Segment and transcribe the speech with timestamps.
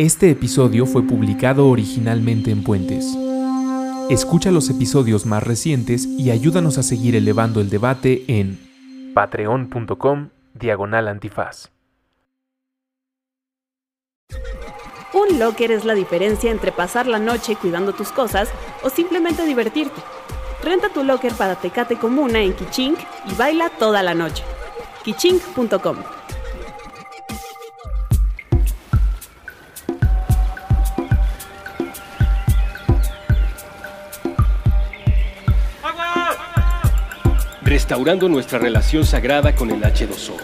[0.00, 3.04] Este episodio fue publicado originalmente en Puentes.
[4.08, 8.58] Escucha los episodios más recientes y ayúdanos a seguir elevando el debate en
[9.12, 11.70] patreon.com diagonal antifaz.
[15.12, 18.48] Un locker es la diferencia entre pasar la noche cuidando tus cosas
[18.82, 20.00] o simplemente divertirte.
[20.64, 22.98] Renta tu locker para Tecate Comuna en Kichink
[23.30, 24.44] y baila toda la noche.
[25.04, 26.19] kichink.com
[37.70, 40.34] Restaurando nuestra relación sagrada con el H2O,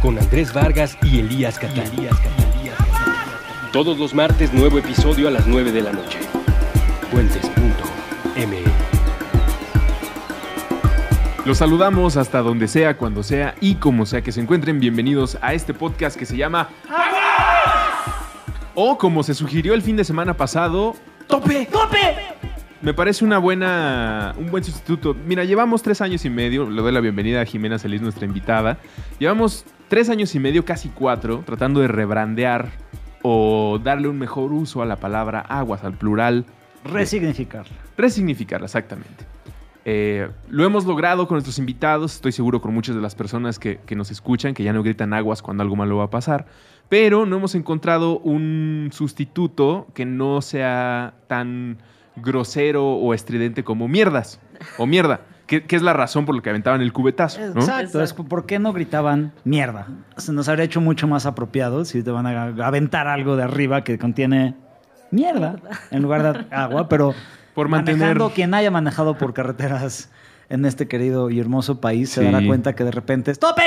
[0.00, 2.16] con Andrés Vargas y Elías Catalías.
[3.72, 6.20] Todos los martes, nuevo episodio a las 9 de la noche.
[7.10, 8.62] Puentes.me
[11.44, 14.78] Los saludamos hasta donde sea, cuando sea y como sea que se encuentren.
[14.78, 16.68] Bienvenidos a este podcast que se llama
[18.76, 20.94] O como se sugirió el fin de semana pasado,
[21.26, 21.66] ¡Tope!
[21.66, 22.30] ¡Tope!
[22.82, 25.14] Me parece una buena, un buen sustituto.
[25.26, 26.68] Mira, llevamos tres años y medio.
[26.70, 28.78] Le doy la bienvenida a Jimena Celis, nuestra invitada.
[29.18, 32.70] Llevamos tres años y medio, casi cuatro, tratando de rebrandear
[33.20, 36.46] o darle un mejor uso a la palabra aguas, al plural.
[36.82, 37.76] Resignificarla.
[37.98, 39.26] Resignificarla, exactamente.
[39.84, 43.78] Eh, lo hemos logrado con nuestros invitados, estoy seguro con muchas de las personas que,
[43.84, 46.46] que, nos escuchan, que ya no gritan aguas cuando algo malo va a pasar,
[46.88, 51.78] pero no hemos encontrado un sustituto que no sea tan
[52.16, 54.40] grosero o estridente como mierdas
[54.78, 55.20] o mierda.
[55.46, 57.40] Que, que, es la razón por la que aventaban el cubetazo.
[57.40, 57.60] ¿no?
[57.60, 59.88] Exacto, es por qué no gritaban mierda.
[60.16, 63.82] Se nos habría hecho mucho más apropiado si te van a aventar algo de arriba
[63.82, 64.54] que contiene
[65.10, 65.56] mierda
[65.90, 67.14] en lugar de agua, pero
[67.54, 70.10] por mantener manejando, quien haya manejado por carreteras
[70.50, 72.26] en este querido y hermoso país se Sí.
[72.30, 73.62] dará cuenta que de repente ¡Stope!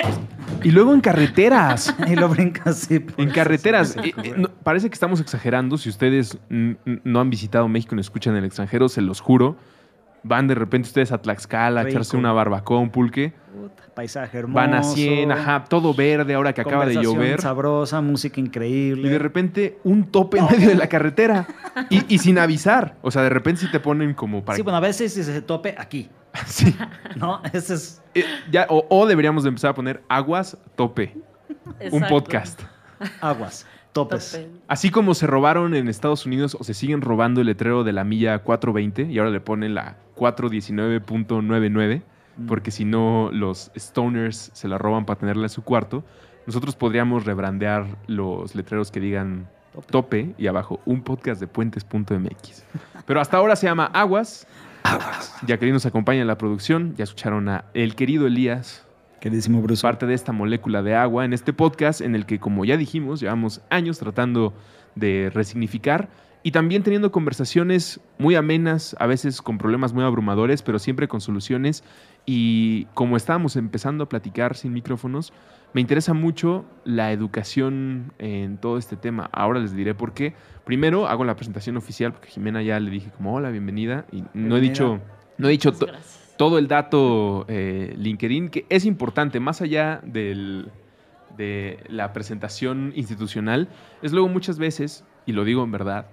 [0.64, 1.96] Y luego en carreteras.
[2.08, 3.00] y lo brinca así.
[3.00, 3.96] por- En carreteras.
[3.98, 5.78] Eh, eh, no, parece que estamos exagerando.
[5.78, 9.56] Si ustedes no han visitado México y nos escuchan en el extranjero, se los juro.
[10.24, 13.34] Van de repente ustedes a Tlaxcala a echarse una barbacoa, un pulque.
[13.54, 14.56] Puta, Paisaje hermoso.
[14.56, 17.42] Van a 100, ajá, todo verde ahora que acaba de llover.
[17.42, 19.08] sabrosa, música increíble.
[19.08, 21.46] Y de repente un tope en medio de la carretera.
[21.90, 22.96] Y, y sin avisar.
[23.02, 24.56] O sea, de repente sí te ponen como para...
[24.56, 26.10] Sí, bueno, a veces si se tope aquí,
[26.46, 26.74] Sí.
[27.18, 27.42] ¿no?
[27.52, 28.02] Ese es...
[28.16, 31.16] Eh, ya, o, o deberíamos de empezar a poner aguas tope.
[31.92, 32.62] Un podcast.
[33.22, 34.32] Aguas, topes.
[34.32, 34.50] Tope.
[34.68, 38.04] Así como se robaron en Estados Unidos o se siguen robando el letrero de la
[38.04, 42.02] milla 420 y ahora le ponen la 419.99
[42.48, 46.04] porque si no los stoners se la roban para tenerla en su cuarto,
[46.46, 49.48] nosotros podríamos rebrandear los letreros que digan
[49.90, 52.66] tope y abajo un podcast de puentes.mx.
[53.06, 54.48] Pero hasta ahora se llama Aguas.
[54.84, 55.36] Aguas.
[55.48, 56.96] Jacqueline nos acompaña en la producción.
[56.96, 58.86] Ya escucharon a el querido Elías,
[59.20, 59.82] Queridísimo Bruce.
[59.82, 63.22] parte de esta molécula de agua en este podcast en el que, como ya dijimos,
[63.22, 64.54] llevamos años tratando
[64.96, 66.10] de resignificar
[66.44, 71.22] y también teniendo conversaciones muy amenas, a veces con problemas muy abrumadores, pero siempre con
[71.22, 71.84] soluciones.
[72.26, 75.32] Y como estábamos empezando a platicar sin micrófonos,
[75.74, 79.30] me interesa mucho la educación en todo este tema.
[79.32, 80.34] Ahora les diré por qué.
[80.66, 84.56] Primero hago la presentación oficial porque Jimena ya le dije como hola, bienvenida y no
[84.58, 85.00] he dicho
[85.38, 86.34] no he dicho Muchas to- gracias.
[86.38, 90.70] todo el dato eh, LinkedIn, que es importante, más allá del,
[91.38, 93.68] de la presentación institucional,
[94.04, 96.06] es luego muchas veces, y lo digo en verdad,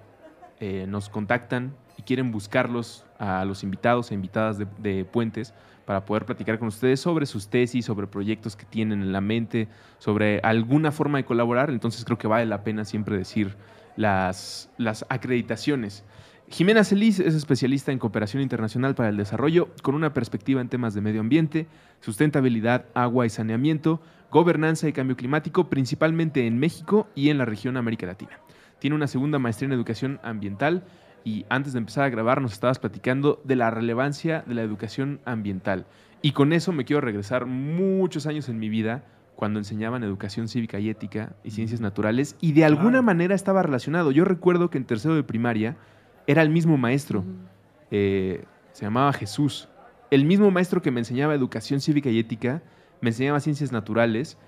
[0.61, 5.55] eh, nos contactan y quieren buscarlos a los invitados e invitadas de, de Puentes
[5.85, 9.67] para poder platicar con ustedes sobre sus tesis, sobre proyectos que tienen en la mente,
[9.97, 11.71] sobre alguna forma de colaborar.
[11.71, 13.55] Entonces creo que vale la pena siempre decir
[13.95, 16.03] las, las acreditaciones.
[16.51, 20.93] Jimena Celis es especialista en cooperación internacional para el desarrollo con una perspectiva en temas
[20.93, 21.65] de medio ambiente,
[22.01, 23.99] sustentabilidad, agua y saneamiento,
[24.29, 28.39] gobernanza y cambio climático, principalmente en México y en la región América Latina.
[28.81, 30.83] Tiene una segunda maestría en educación ambiental
[31.23, 35.19] y antes de empezar a grabar nos estabas platicando de la relevancia de la educación
[35.23, 35.85] ambiental.
[36.23, 39.03] Y con eso me quiero regresar muchos años en mi vida
[39.35, 44.09] cuando enseñaban educación cívica y ética y ciencias naturales y de alguna manera estaba relacionado.
[44.09, 45.77] Yo recuerdo que en tercero de primaria
[46.25, 47.23] era el mismo maestro,
[47.91, 49.69] eh, se llamaba Jesús.
[50.09, 52.63] El mismo maestro que me enseñaba educación cívica y ética,
[52.99, 54.39] me enseñaba ciencias naturales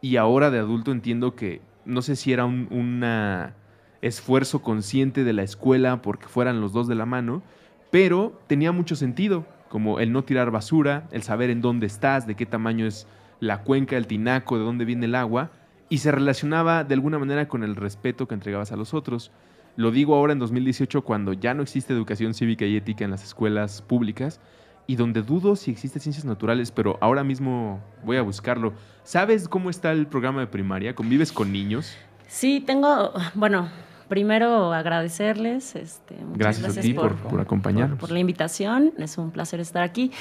[0.00, 3.54] y ahora de adulto entiendo que no sé si era un una
[4.02, 7.42] esfuerzo consciente de la escuela porque fueran los dos de la mano,
[7.90, 12.34] pero tenía mucho sentido, como el no tirar basura, el saber en dónde estás, de
[12.34, 13.06] qué tamaño es
[13.40, 15.50] la cuenca, el tinaco, de dónde viene el agua,
[15.88, 19.30] y se relacionaba de alguna manera con el respeto que entregabas a los otros.
[19.76, 23.24] Lo digo ahora en 2018 cuando ya no existe educación cívica y ética en las
[23.24, 24.40] escuelas públicas
[24.86, 28.74] y donde dudo si existe ciencias naturales, pero ahora mismo voy a buscarlo.
[29.04, 30.94] ¿Sabes cómo está el programa de primaria?
[30.94, 31.96] ¿Convives con niños?
[32.26, 33.68] Sí, tengo, bueno,
[34.12, 35.74] primero agradecerles.
[35.74, 37.98] Este, muchas Gracias, a ti por, por acompañarnos.
[37.98, 38.92] por la invitación.
[38.98, 40.12] Es un placer estar aquí.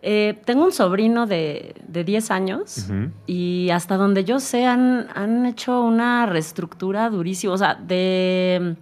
[0.00, 3.10] Eh, tengo un sobrino de, de 10 años Ujú.
[3.26, 7.52] y hasta donde yo sé han, han hecho una reestructura durísima.
[7.52, 8.76] O sea, de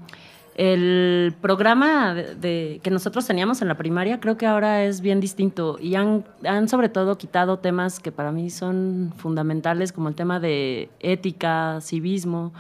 [0.54, 5.18] el programa de, de- que nosotros teníamos en la primaria creo que ahora es bien
[5.18, 10.14] distinto y han, han sobre todo quitado temas que para mí son fundamentales como el
[10.14, 12.52] tema de ética, civismo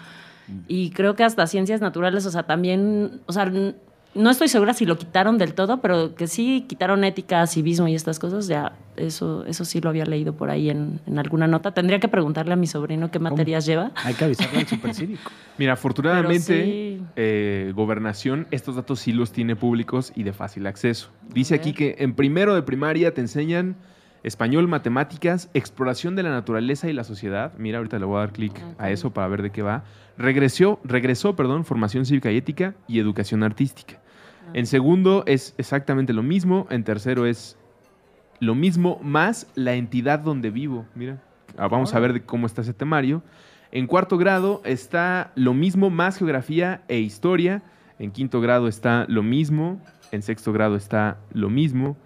[0.68, 3.74] y creo que hasta ciencias naturales, o sea, también, o sea, n-
[4.14, 7.94] no estoy segura si lo quitaron del todo, pero que sí quitaron ética, civismo y
[7.94, 11.72] estas cosas, ya eso, eso sí lo había leído por ahí en, en alguna nota.
[11.72, 13.90] Tendría que preguntarle a mi sobrino qué materias lleva.
[14.04, 15.30] Hay que avisarle al supercívico.
[15.58, 16.64] Mira, afortunadamente,
[16.98, 17.02] sí.
[17.16, 21.08] eh, Gobernación estos datos sí los tiene públicos y de fácil acceso.
[21.32, 23.76] Dice aquí que en primero de primaria te enseñan
[24.22, 27.52] español, matemáticas, exploración de la naturaleza y la sociedad.
[27.58, 29.84] Mira, ahorita le voy a dar clic a eso para ver de qué va.
[30.16, 34.00] Regresó, regresó, perdón, formación cívica y ética y educación artística.
[34.54, 36.66] En segundo es exactamente lo mismo.
[36.70, 37.56] En tercero es
[38.40, 40.86] lo mismo más la entidad donde vivo.
[40.94, 41.22] Mira,
[41.56, 43.22] ah, vamos a ver de cómo está ese temario.
[43.70, 47.62] En cuarto grado está lo mismo más geografía e historia.
[47.98, 49.80] En quinto grado está lo mismo.
[50.10, 51.96] En sexto grado está lo mismo.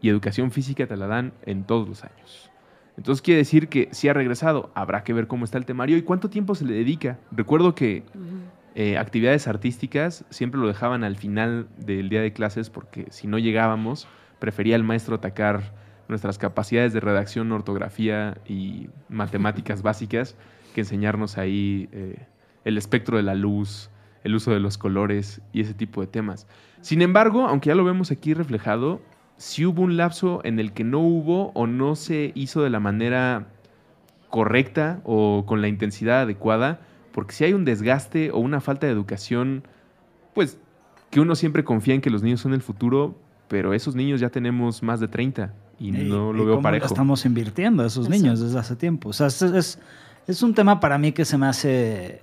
[0.00, 2.50] Y educación física te la dan en todos los años.
[2.96, 6.02] Entonces quiere decir que si ha regresado, habrá que ver cómo está el temario y
[6.02, 7.18] cuánto tiempo se le dedica.
[7.30, 8.02] Recuerdo que
[8.74, 13.38] eh, actividades artísticas siempre lo dejaban al final del día de clases porque si no
[13.38, 14.06] llegábamos,
[14.38, 15.72] prefería el maestro atacar
[16.08, 20.36] nuestras capacidades de redacción, ortografía y matemáticas básicas
[20.74, 22.26] que enseñarnos ahí eh,
[22.64, 23.90] el espectro de la luz,
[24.24, 26.46] el uso de los colores y ese tipo de temas.
[26.80, 29.00] Sin embargo, aunque ya lo vemos aquí reflejado,
[29.40, 32.78] sí hubo un lapso en el que no hubo o no se hizo de la
[32.78, 33.46] manera
[34.28, 38.92] correcta o con la intensidad adecuada, porque si hay un desgaste o una falta de
[38.92, 39.64] educación,
[40.34, 40.58] pues
[41.08, 43.16] que uno siempre confía en que los niños son el futuro,
[43.48, 46.84] pero esos niños ya tenemos más de 30 y no lo ¿Y veo cómo parejo.
[46.84, 48.22] Estamos invirtiendo a esos Exacto.
[48.22, 49.08] niños desde hace tiempo.
[49.08, 49.78] O sea, es, es,
[50.26, 52.20] es un tema para mí que se me hace.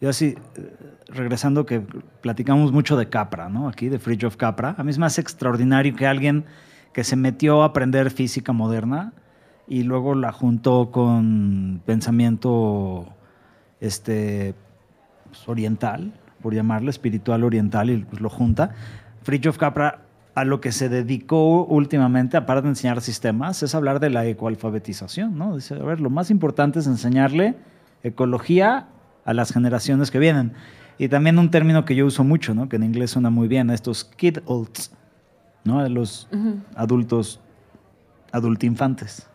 [0.00, 0.76] Yo así, eh,
[1.08, 1.82] regresando que
[2.20, 3.68] platicamos mucho de Capra, ¿no?
[3.68, 4.74] Aquí, de Fridge of Capra.
[4.76, 6.44] A mí me hace extraordinario que alguien
[6.92, 9.12] que se metió a aprender física moderna
[9.66, 13.06] y luego la juntó con pensamiento
[13.80, 14.54] este,
[15.26, 16.12] pues, oriental,
[16.42, 18.74] por llamarlo, espiritual oriental, y pues, lo junta.
[19.22, 20.00] Fritjof Capra
[20.34, 25.38] a lo que se dedicó últimamente, aparte de enseñar sistemas, es hablar de la ecoalfabetización,
[25.38, 25.54] ¿no?
[25.54, 27.54] Dice, a ver, lo más importante es enseñarle
[28.02, 28.88] ecología
[29.24, 30.52] a las generaciones que vienen.
[30.98, 32.68] Y también un término que yo uso mucho, ¿no?
[32.68, 34.92] Que en inglés suena muy bien, estos kid olds,
[35.64, 35.86] ¿no?
[35.88, 36.28] Los
[36.76, 37.40] adultos,
[38.32, 39.28] adultinfantes.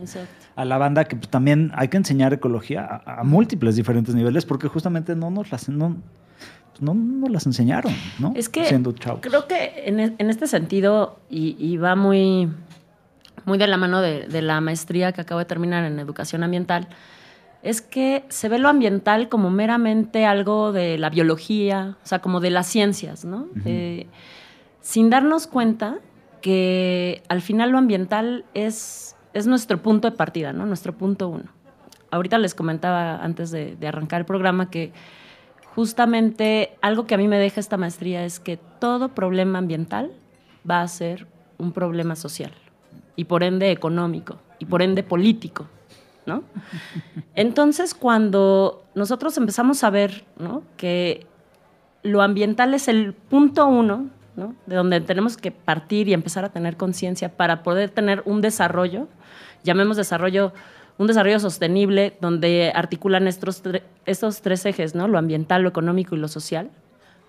[0.00, 0.34] exacto.
[0.56, 4.44] A la banda que pues, también hay que enseñar ecología a, a múltiples diferentes niveles
[4.44, 5.96] porque justamente no nos las, no,
[6.80, 8.32] no nos las enseñaron, ¿no?
[8.36, 12.50] Es que Siendo creo que en, e- en este sentido, y, y va muy,
[13.46, 16.88] muy de la mano de, de la maestría que acabo de terminar en educación ambiental,
[17.62, 22.40] es que se ve lo ambiental como meramente algo de la biología, o sea, como
[22.40, 23.48] de las ciencias, ¿no?
[23.64, 24.06] Eh,
[24.80, 25.98] sin darnos cuenta
[26.40, 30.64] que al final lo ambiental es, es nuestro punto de partida, ¿no?
[30.64, 31.44] Nuestro punto uno.
[32.10, 34.92] Ahorita les comentaba antes de, de arrancar el programa que
[35.74, 40.10] justamente algo que a mí me deja esta maestría es que todo problema ambiental
[40.68, 41.26] va a ser
[41.58, 42.52] un problema social
[43.16, 45.66] y por ende económico y por ende político,
[46.26, 46.42] ¿no?
[47.34, 50.24] Entonces, cuando nosotros empezamos a ver
[50.76, 51.26] que
[52.02, 54.54] lo ambiental es el punto uno, ¿no?
[54.66, 59.08] de donde tenemos que partir y empezar a tener conciencia para poder tener un desarrollo,
[59.64, 60.52] llamemos desarrollo,
[60.98, 63.62] un desarrollo sostenible donde articulan estos,
[64.06, 65.08] estos tres ejes, ¿no?
[65.08, 66.70] lo ambiental, lo económico y lo social,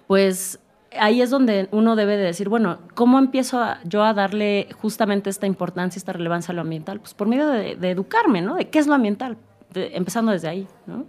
[0.07, 0.60] pues
[1.00, 5.29] ahí es donde uno debe de decir, bueno, ¿cómo empiezo a- yo a darle justamente
[5.29, 7.00] esta importancia, esta relevancia a lo ambiental?
[7.00, 8.55] Pues por medio de, de educarme, ¿no?
[8.55, 9.38] De qué es lo ambiental,
[9.74, 11.05] de- empezando desde ahí, ¿no?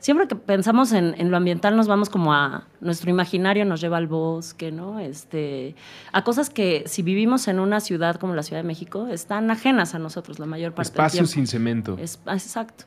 [0.00, 3.98] Siempre que pensamos en, en lo ambiental nos vamos como a nuestro imaginario nos lleva
[3.98, 4.98] al bosque, ¿no?
[4.98, 5.76] Este,
[6.12, 9.94] a cosas que si vivimos en una ciudad como la Ciudad de México están ajenas
[9.94, 11.32] a nosotros la mayor parte Espacio del tiempo.
[11.32, 11.96] sin cemento.
[12.00, 12.86] Es- ah, exacto.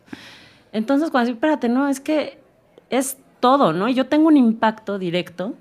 [0.74, 2.38] Entonces, cuando digo, espérate, no, es que
[2.89, 3.88] es todo, ¿no?
[3.88, 5.54] Y yo tengo un impacto directo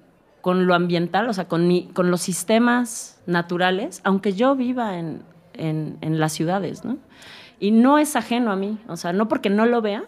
[0.44, 5.22] con lo ambiental, o sea, con, mi, con los sistemas naturales, aunque yo viva en,
[5.54, 6.98] en, en las ciudades, ¿no?
[7.58, 10.04] Y no es ajeno a mí, o sea, no porque no lo vea,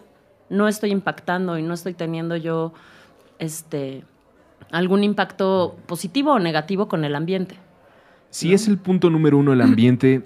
[0.51, 2.71] no estoy impactando y no estoy teniendo yo
[3.39, 4.03] este,
[4.69, 7.55] algún impacto positivo o negativo con el ambiente.
[8.29, 10.21] Si es el punto número uno el ambiente,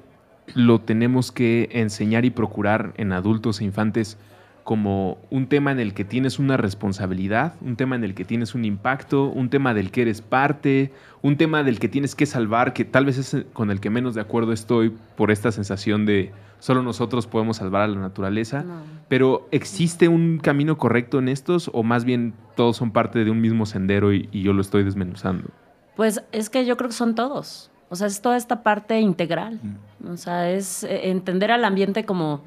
[0.56, 4.18] lo tenemos que enseñar y procurar en adultos e infantes
[4.64, 8.56] como un tema en el que tienes una responsabilidad, un tema en el que tienes
[8.56, 10.92] un impacto, un tema del que eres parte,
[11.22, 14.16] un tema del que tienes que salvar, que tal vez es con el que menos
[14.16, 18.64] de acuerdo estoy por esta sensación de solo nosotros podemos salvar a la naturaleza,
[19.08, 23.42] pero ¿existe un camino correcto en estos o más bien todos son parte de un
[23.42, 25.50] mismo sendero y, y yo lo estoy desmenuzando?
[25.96, 27.72] Pues es que yo creo que son todos.
[27.92, 29.60] O sea, es toda esta parte integral.
[30.08, 32.42] O sea, es eh, entender al ambiente como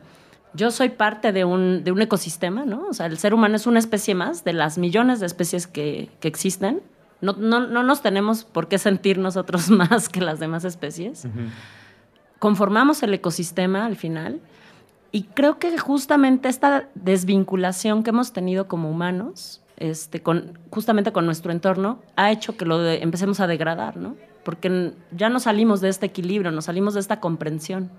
[0.55, 2.87] yo soy parte de un, de un ecosistema, ¿no?
[2.89, 6.11] O sea, el ser humano es una especie más de las millones de especies que,
[6.21, 6.81] que existen.
[7.21, 11.27] No, no, no, nos tenemos por qué sentir nosotros más que las demás especies.
[12.39, 14.41] Conformamos el ecosistema al final.
[15.11, 21.25] Y creo que justamente esta desvinculación que hemos tenido como humanos, este, con, justamente con
[21.25, 24.17] nuestro entorno, ha hecho que lo empecemos a degradar, ¿no?
[24.45, 27.91] Porque ya no salimos de este equilibrio, nos salimos de esta comprensión.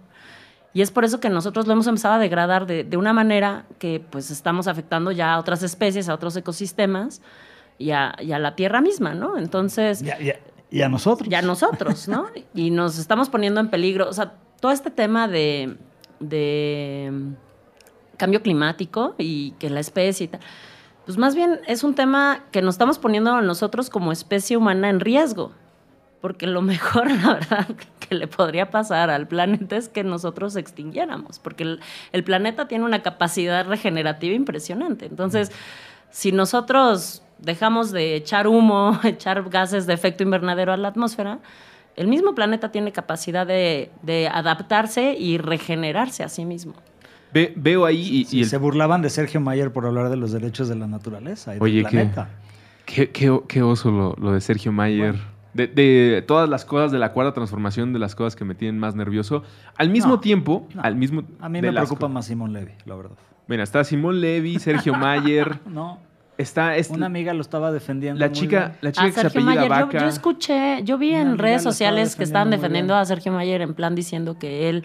[0.75, 3.65] Y es por eso que nosotros lo hemos empezado a degradar de, de una manera
[3.79, 7.21] que pues estamos afectando ya a otras especies, a otros ecosistemas
[7.77, 9.37] y a, y a la Tierra misma, ¿no?
[9.37, 10.01] Entonces...
[10.01, 10.17] Y a,
[10.69, 11.29] y a, nosotros.
[11.31, 12.27] Y a nosotros, ¿no?
[12.53, 14.09] y nos estamos poniendo en peligro.
[14.09, 15.77] O sea, todo este tema de,
[16.19, 17.09] de
[18.17, 20.41] cambio climático y que la especie y tal,
[21.05, 24.99] pues más bien es un tema que nos estamos poniendo nosotros como especie humana en
[24.99, 25.53] riesgo
[26.25, 27.67] porque lo mejor, la verdad,
[27.99, 31.77] que le podría pasar al planeta es que nosotros extinguiéramos, porque
[32.13, 35.05] el, planeta tiene una capacidad regenerativa impresionante.
[35.05, 35.51] Entonces,
[36.09, 41.37] si nosotros dejamos de echar humo, echar gases de efecto invernadero a la atmósfera,
[41.95, 43.91] el mismo planeta tiene capacidad de,
[44.33, 46.73] adaptarse y regenerarse a sí mismo.
[47.55, 48.25] veo ahí...
[48.31, 51.59] Y, Se burlaban de Sergio Mayer por hablar de los derechos de la naturaleza y
[51.61, 52.29] Oye, del planeta.
[52.87, 55.34] Qué, qué, oso lo, de Sergio Mayer.
[55.55, 58.93] De, todas las cosas de la cuarta transformación, de las cosas que me tienen más
[58.93, 59.43] nervioso.
[59.77, 61.23] Al mismo tiempo, al mismo...
[61.39, 63.15] A mí me preocupa más Simón Levy, la verdad.
[63.47, 65.59] Mira, está Simón Levy, Sergio Mayer.
[65.65, 65.99] no.
[66.37, 68.19] Está este, Una amiga lo estaba defendiendo.
[68.19, 69.99] La chica, la chica que se apellida Vaca.
[69.99, 73.95] Yo, escuché, yo vi en redes sociales que estaban defendiendo a Sergio Mayer en plan
[73.95, 74.83] diciendo que él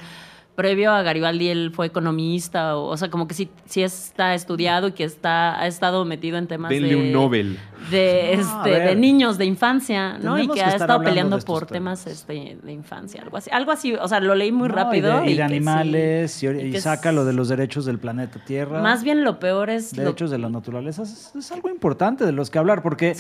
[0.55, 4.89] previo a Garibaldi él fue economista, o, o sea, como que sí, sí, está estudiado
[4.89, 7.59] y que está, ha estado metido en temas de, un Nobel.
[7.91, 10.39] De, este, de niños, de infancia, ¿no?
[10.39, 13.51] Y que, ha estado peleando por temas, este, de infancia, algo así.
[13.53, 15.25] Algo así, o sea, lo leí muy rápido.
[15.25, 18.83] Y de, animales, y, saca lo de los derechos del planeta Tierra.
[18.83, 19.93] Más bien lo peor es...
[19.93, 23.17] Derechos de la naturaleza es, algo importante de los que hablar, porque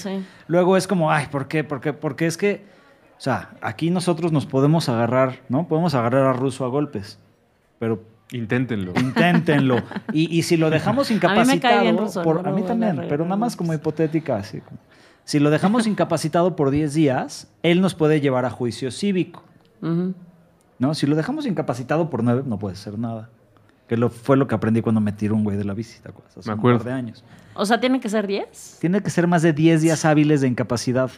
[0.46, 1.64] luego es como, ay, ¿por qué?
[1.64, 2.79] Porque, porque es que...
[3.20, 5.68] O sea, aquí nosotros nos podemos agarrar, ¿no?
[5.68, 7.18] Podemos agarrar a Russo a golpes
[7.80, 8.92] pero Inténtenlo.
[8.96, 9.82] Inténtenlo.
[10.12, 11.80] Y, y si lo dejamos incapacitado.
[11.80, 14.36] A mí, por, a mí también, pero nada más como hipotética.
[14.36, 14.62] Así,
[15.24, 19.42] si lo dejamos incapacitado por 10 días, él nos puede llevar a juicio cívico.
[20.78, 20.94] ¿No?
[20.94, 23.30] Si lo dejamos incapacitado por 9, no puede ser nada.
[23.88, 26.48] Que lo, fue lo que aprendí cuando me tiró un güey de la bici, Hace
[26.48, 26.78] me acuerdo.
[26.78, 27.24] un par de años.
[27.54, 28.78] O sea, ¿tiene que ser 10?
[28.80, 31.10] Tiene que ser más de 10 días hábiles de incapacidad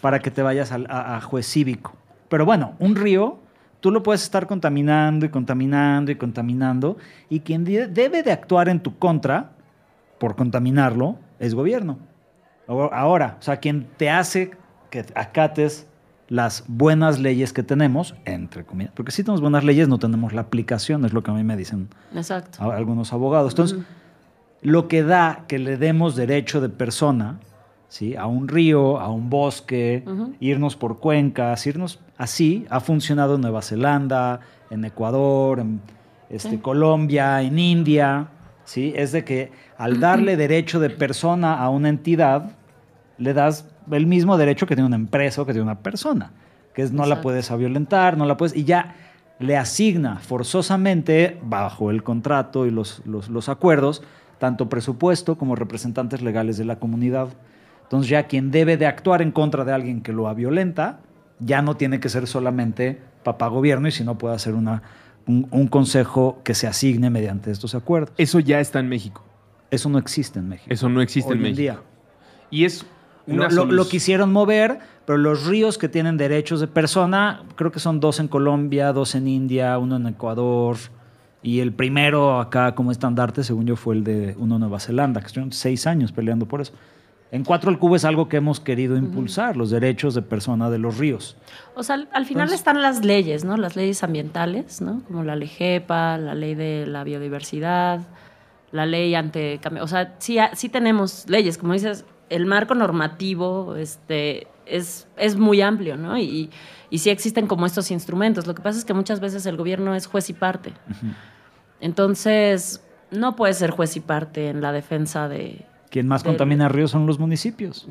[0.00, 1.94] para que te vayas a juez cívico.
[2.28, 3.38] Pero bueno, un río
[3.80, 6.96] tú lo puedes estar contaminando y contaminando y contaminando,
[7.28, 9.50] y quien debe de actuar en tu contra
[10.18, 11.98] por contaminarlo es gobierno.
[12.68, 14.52] Ahora, o sea, quien te hace
[14.88, 15.88] que acates
[16.28, 20.42] las buenas leyes que tenemos, entre comillas, porque si tenemos buenas leyes no tenemos la
[20.42, 21.88] aplicación, es lo que a mí me dicen
[22.58, 23.52] algunos abogados.
[23.52, 23.80] Entonces,
[24.62, 27.40] lo que da que le demos derecho de persona
[27.92, 28.16] ¿sí?
[28.16, 30.02] a un río, a un bosque,
[30.40, 32.64] irnos por cuencas, irnos así.
[32.70, 35.82] Ha funcionado en Nueva Zelanda, en Ecuador, en
[36.30, 38.28] este, Colombia, en India.
[38.64, 38.94] ¿sí?
[38.96, 42.52] Es de que al darle derecho de persona a una entidad,
[43.18, 46.32] le das el mismo derecho que tiene una empresa o que tiene una persona,
[46.72, 48.94] que es no la puedes violentar, no la puedes, y ya
[49.38, 54.02] le asigna forzosamente, bajo el contrato y los, los, los acuerdos,
[54.38, 57.28] tanto presupuesto como representantes legales de la comunidad.
[57.92, 61.00] Entonces ya quien debe de actuar en contra de alguien que lo violenta,
[61.40, 64.82] ya no tiene que ser solamente papá gobierno y si no puede hacer una,
[65.26, 68.14] un, consejo que se asigne mediante estos acuerdos.
[68.16, 69.22] Eso ya está en México.
[69.70, 70.72] Eso no existe en México.
[70.72, 71.58] Eso no existe en México.
[71.58, 71.80] Día.
[72.50, 72.86] Y es
[73.26, 78.00] lo, lo, quisieron mover, pero los ríos que tienen derechos de persona, creo que son
[78.00, 80.78] dos en Colombia, dos en India, uno en Ecuador.
[81.42, 85.20] Y el primero acá como estandarte, según yo, fue el de uno en Nueva Zelanda,
[85.20, 86.72] que estuvieron seis años peleando por eso.
[87.32, 90.78] En Cuatro al Cubo es algo que hemos querido impulsar, los derechos de persona de
[90.78, 91.38] los ríos.
[91.74, 93.56] O sea, al, final están las leyes, ¿no?
[93.56, 95.02] Las leyes ambientales, ¿no?
[95.06, 98.02] Como la ley GEPA, la ley de la biodiversidad,
[98.70, 99.58] la ley ante...
[99.80, 105.62] O sea, sí, sí tenemos leyes, como dices, el marco normativo este, es, es muy
[105.62, 106.18] amplio, ¿no?
[106.18, 106.50] Y,
[106.90, 108.46] y sí existen como estos instrumentos.
[108.46, 110.74] Lo que pasa es que muchas veces el gobierno es juez y parte.
[111.80, 115.64] Entonces, no puede ser juez y parte en la defensa de...
[115.92, 117.86] Quien más del- contamina ríos son los municipios,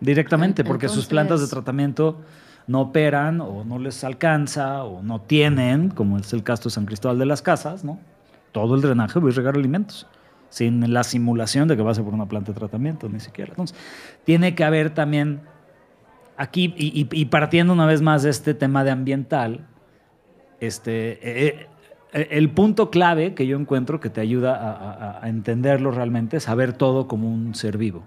[0.00, 2.20] directamente, En- porque sus plantas de tratamiento
[2.66, 6.84] no operan o no les alcanza o no tienen, como es el caso de San
[6.84, 8.00] Cristóbal de las Casas, ¿no?
[8.50, 10.08] Todo el drenaje va a regar alimentos,
[10.48, 13.50] sin la simulación de que va a ser por una planta de tratamiento, ni siquiera.
[13.52, 13.76] Entonces,
[14.24, 15.42] tiene que haber también
[16.36, 19.66] aquí, y, y- y partiendo una vez más de este tema de ambiental,
[20.60, 21.66] este, eh, eh,
[22.14, 24.70] el punto clave que yo encuentro que te ayuda a,
[25.18, 28.04] a- a entenderlo realmente es saber todo como un ser vivo.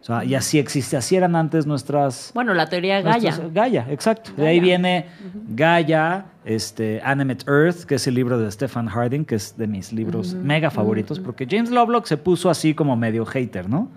[0.00, 2.32] O sea, y así existe, así eran antes nuestras...
[2.34, 3.20] Bueno, la teoría Gaia.
[3.30, 4.32] nuestras- Gaia, exacto.
[4.36, 5.06] De ahí viene
[5.50, 9.92] Gaia, este, Animate Earth, que es el libro de Stephen Harding, que es de mis
[9.92, 13.90] libros mega favoritos, porque James Lovelock se puso así como medio hater, ¿no?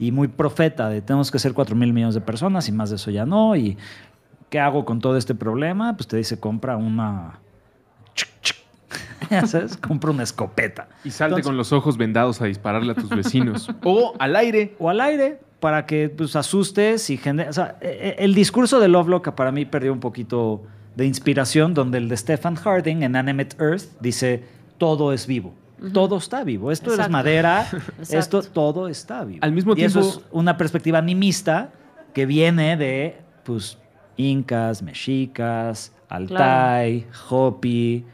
[0.00, 2.96] Y muy profeta de tenemos que ser 4 mil millones de personas y más de
[2.96, 3.54] eso ya no.
[3.54, 3.78] ¿Y
[4.50, 5.96] qué hago con todo este problema?
[5.96, 7.38] Pues te dice, compra una...
[9.30, 10.88] Ya sabes, compra una escopeta.
[11.04, 13.70] Y salte Entonces- con los ojos vendados a dispararle a tus vecinos.
[13.84, 14.74] o al aire.
[14.78, 17.48] O al aire, para que pues, asustes y genere...
[17.50, 20.62] O sea, e- e- el discurso de Lovelock para mí perdió un poquito
[20.94, 24.44] de inspiración, donde el de Stephen Harding en Animate Earth dice,
[24.78, 25.54] todo es vivo.
[25.92, 26.72] Todo está vivo.
[26.72, 27.66] Esto es madera,
[27.98, 28.18] Exacto.
[28.18, 29.40] esto todo está vivo.
[29.42, 31.70] Al mismo y eso tiempo- es una perspectiva animista
[32.14, 33.76] que viene de pues
[34.16, 38.06] incas, mexicas, altai, hopi,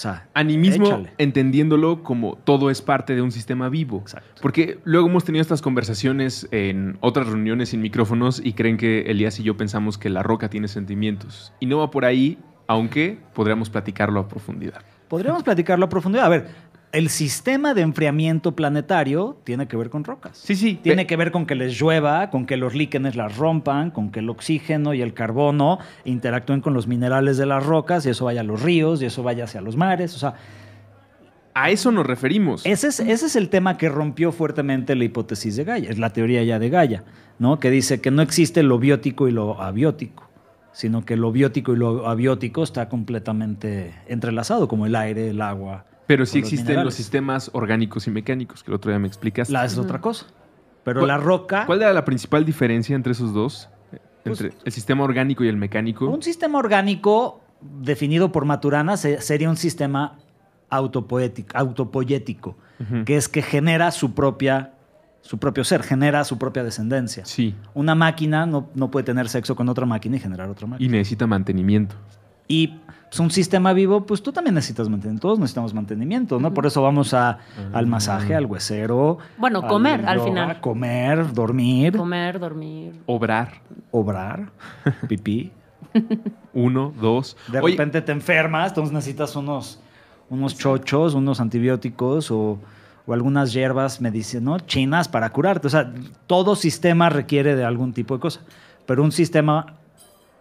[0.00, 1.12] o sea, Animismo, échale.
[1.18, 3.98] entendiéndolo como todo es parte de un sistema vivo.
[3.98, 4.40] Exacto.
[4.40, 9.38] Porque luego hemos tenido estas conversaciones en otras reuniones sin micrófonos y creen que Elías
[9.40, 11.52] y yo pensamos que la roca tiene sentimientos.
[11.60, 14.80] Y no va por ahí, aunque podríamos platicarlo a profundidad.
[15.08, 16.24] Podríamos platicarlo a profundidad.
[16.24, 16.46] A ver,
[16.92, 20.38] el sistema de enfriamiento planetario tiene que ver con rocas.
[20.38, 20.74] Sí, sí.
[20.82, 24.20] Tiene que ver con que les llueva, con que los líquenes las rompan, con que
[24.20, 28.40] el oxígeno y el carbono interactúen con los minerales de las rocas y eso vaya
[28.40, 30.14] a los ríos y eso vaya hacia los mares.
[30.16, 30.34] O sea,
[31.54, 32.64] A eso nos referimos.
[32.64, 36.12] ese es, ese es el tema que rompió fuertemente la hipótesis de Gaia, es la
[36.12, 37.04] teoría ya de Gaia,
[37.38, 37.58] ¿no?
[37.58, 40.28] que dice que no existe lo biótico y lo abiótico,
[40.72, 45.84] sino que lo biótico y lo abiótico está completamente entrelazado, como el aire, el agua.
[46.10, 46.84] Pero sí existen minerales.
[46.86, 49.52] los sistemas orgánicos y mecánicos, que el otro día me explicaste.
[49.52, 50.26] La es otra cosa.
[50.84, 53.68] Pero ¿Cuál- la roca, ¿Cuál era la principal diferencia entre esos dos?
[54.24, 56.06] Pues- Entre el sistema orgánico y el mecánico.
[56.08, 60.18] un sistema orgánico definido por Maturana se- sería un sistema
[60.68, 62.56] autopoético, autopoyético,
[63.04, 64.72] que es que genera su propia
[65.22, 67.26] su propio ser, genera su propia descendencia.
[67.26, 67.54] Sí.
[67.74, 70.92] Una máquina no, no puede tener sexo con otra máquina y generar otra Y máquina.
[70.92, 71.94] necesita mantenimiento.
[72.52, 72.66] Y
[73.08, 75.28] pues, un sistema vivo, pues tú también necesitas mantenimiento.
[75.28, 76.52] Todos necesitamos mantenimiento, ¿no?
[76.52, 77.38] Por eso vamos a,
[77.72, 79.18] al masaje, al huesero.
[79.38, 80.60] Bueno, comer, al yoga, final.
[80.60, 83.00] Comer, dormir, Comer, dormir.
[83.06, 83.52] Obrar.
[83.92, 84.50] obrar,
[85.08, 85.52] pipí.
[86.52, 87.36] Uno, dos.
[87.52, 89.80] De Oye, repente te enfermas, entonces necesitas unos,
[90.28, 92.58] unos chochos, unos antibióticos o,
[93.06, 94.58] o algunas hierbas medicin- ¿no?
[94.58, 95.68] chinas para curarte.
[95.68, 95.92] O sea,
[96.26, 98.40] todo sistema requiere de algún tipo de cosa.
[98.86, 99.66] Pero un sistema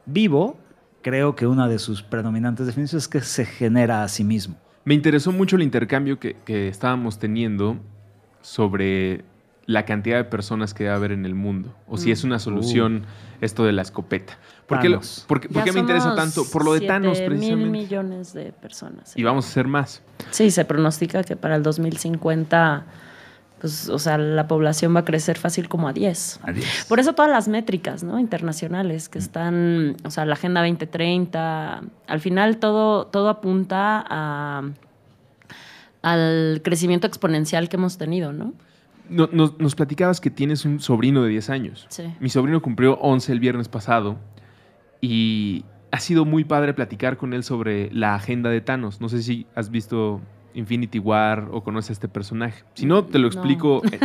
[0.08, 0.58] vivo,
[1.01, 4.55] creo que una de sus predominantes definiciones es que se genera a sí mismo.
[4.85, 7.77] me interesó mucho el intercambio que, que estábamos teniendo
[8.41, 9.23] sobre
[9.65, 11.75] la cantidad de personas que debe haber en el mundo.
[11.88, 12.13] O si Mm.
[12.13, 13.03] es una solución
[13.39, 14.39] esto de la escopeta.
[14.65, 16.43] ¿Por qué, lo- por qué- por qué me interesa tanto?
[16.51, 17.69] Por lo de Thanos, siete mil precisamente.
[17.71, 19.13] millones de personas.
[19.15, 20.01] Y vamos a hacer más.
[20.31, 22.85] Sí, se pronostica que para el 2050,
[23.60, 26.39] pues, o sea, la población va a crecer fácil como a 10.
[26.88, 28.19] Por eso todas las métricas, ¿no?
[28.19, 34.63] Internacionales que están, o sea, la Agenda 2030, al final todo, todo apunta a,
[36.02, 38.54] al crecimiento exponencial que hemos tenido, ¿no?
[39.10, 41.86] No- nos, nos platicabas que tienes un sobrino de 10 años.
[41.89, 42.04] Sí.
[42.19, 44.17] Mi sobrino cumplió 11 el viernes pasado
[45.02, 49.02] y ha sido muy padre platicar con él sobre la agenda de Thanos.
[49.02, 50.22] No sé si has visto
[50.53, 52.63] Infinity War o conoces a este personaje.
[52.73, 53.99] Si no, te lo explico, eh,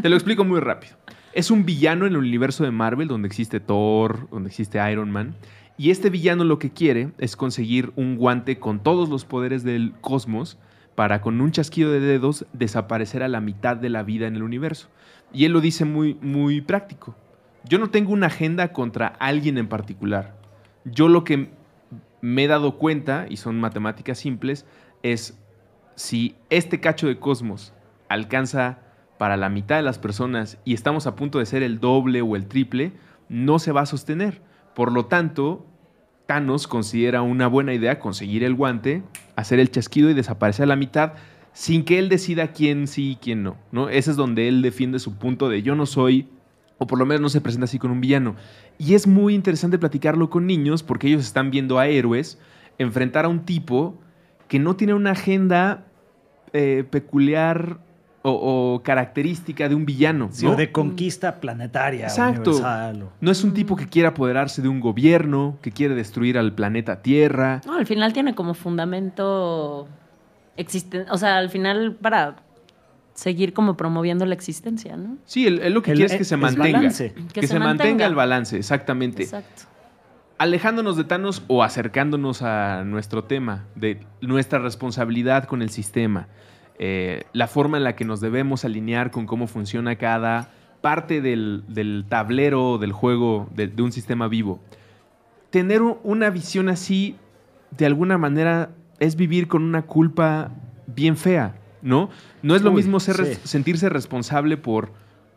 [0.00, 0.96] te lo explico muy rápido.
[1.32, 5.34] Es un villano en el universo de Marvel donde existe Thor, donde existe Iron Man.
[5.78, 9.94] Y este villano lo que quiere es conseguir un guante con todos los poderes del
[10.00, 10.58] cosmos
[10.94, 14.42] para con un chasquido de dedos desaparecer a la mitad de la vida en el
[14.42, 14.88] universo.
[15.32, 17.16] Y él lo dice muy, muy práctico.
[17.64, 20.34] Yo no tengo una agenda contra alguien en particular.
[20.84, 21.50] Yo lo que
[22.20, 24.66] me he dado cuenta, y son matemáticas simples,
[25.02, 25.38] es
[25.94, 27.72] si este cacho de cosmos
[28.08, 28.78] alcanza
[29.18, 32.36] para la mitad de las personas y estamos a punto de ser el doble o
[32.36, 32.92] el triple,
[33.28, 34.42] no se va a sostener.
[34.74, 35.66] Por lo tanto,
[36.26, 39.02] Thanos considera una buena idea conseguir el guante,
[39.36, 41.14] hacer el chasquido y desaparecer a la mitad
[41.52, 43.88] sin que él decida quién sí y quién no, ¿no?
[43.88, 46.28] Ese es donde él defiende su punto de yo no soy,
[46.78, 48.36] o por lo menos no se presenta así con un villano.
[48.78, 52.38] Y es muy interesante platicarlo con niños porque ellos están viendo a héroes
[52.78, 53.98] enfrentar a un tipo
[54.52, 55.86] que no tiene una agenda
[56.52, 57.78] eh, peculiar
[58.20, 58.30] o,
[58.74, 60.28] o característica de un villano.
[60.30, 60.52] Sí, ¿no?
[60.52, 62.50] o de conquista planetaria, Exacto.
[62.50, 63.02] universal.
[63.04, 66.54] o- No es un tipo que quiera apoderarse de un gobierno, que quiere destruir al
[66.54, 67.62] planeta Tierra.
[67.64, 69.88] No, al final tiene como fundamento
[70.58, 72.36] existen, o sea, al final para
[73.14, 75.16] seguir como promoviendo la existencia, ¿no?
[75.24, 76.80] Sí, él, él lo que El- quiere es que es se mantenga.
[76.80, 77.64] Que, Que se, se mantenga.
[77.64, 78.04] mantenga.
[78.06, 79.22] el balance, exactamente.
[79.22, 79.62] Exacto.
[80.38, 86.26] Alejándonos de Thanos o acercándonos a nuestro tema, de nuestra responsabilidad con el sistema,
[86.78, 91.62] eh, la forma en la que nos debemos alinear con cómo funciona cada parte del,
[91.68, 94.60] del tablero del juego de, de un sistema vivo.
[95.50, 97.14] Tener una visión así,
[97.70, 100.50] de alguna manera, es vivir con una culpa
[100.88, 102.10] bien fea, ¿no?
[102.42, 103.48] No es lo Uy, mismo ser res- sí.
[103.48, 104.90] sentirse responsable por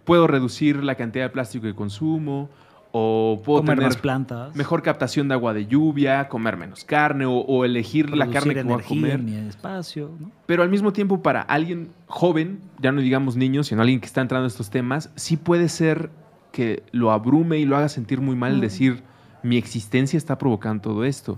[0.03, 2.49] puedo reducir la cantidad de plástico que consumo
[2.97, 4.55] o puedo comer tener más plantas.
[4.55, 8.63] mejor captación de agua de lluvia, comer menos carne o, o elegir la carne que
[8.63, 9.19] voy a comer.
[9.19, 10.31] en espacio, ¿no?
[10.45, 14.21] Pero al mismo tiempo para alguien joven, ya no digamos niño, sino alguien que está
[14.21, 16.09] entrando a estos temas, sí puede ser
[16.53, 19.03] que lo abrume y lo haga sentir muy mal el decir
[19.43, 21.37] mi existencia está provocando todo esto.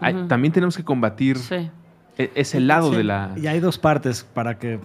[0.00, 0.26] Hay- Ujú.
[0.28, 1.70] También tenemos que combatir Sí.
[2.16, 3.34] e- ese lado Sí, de la...
[3.36, 4.80] Y hay dos partes para que,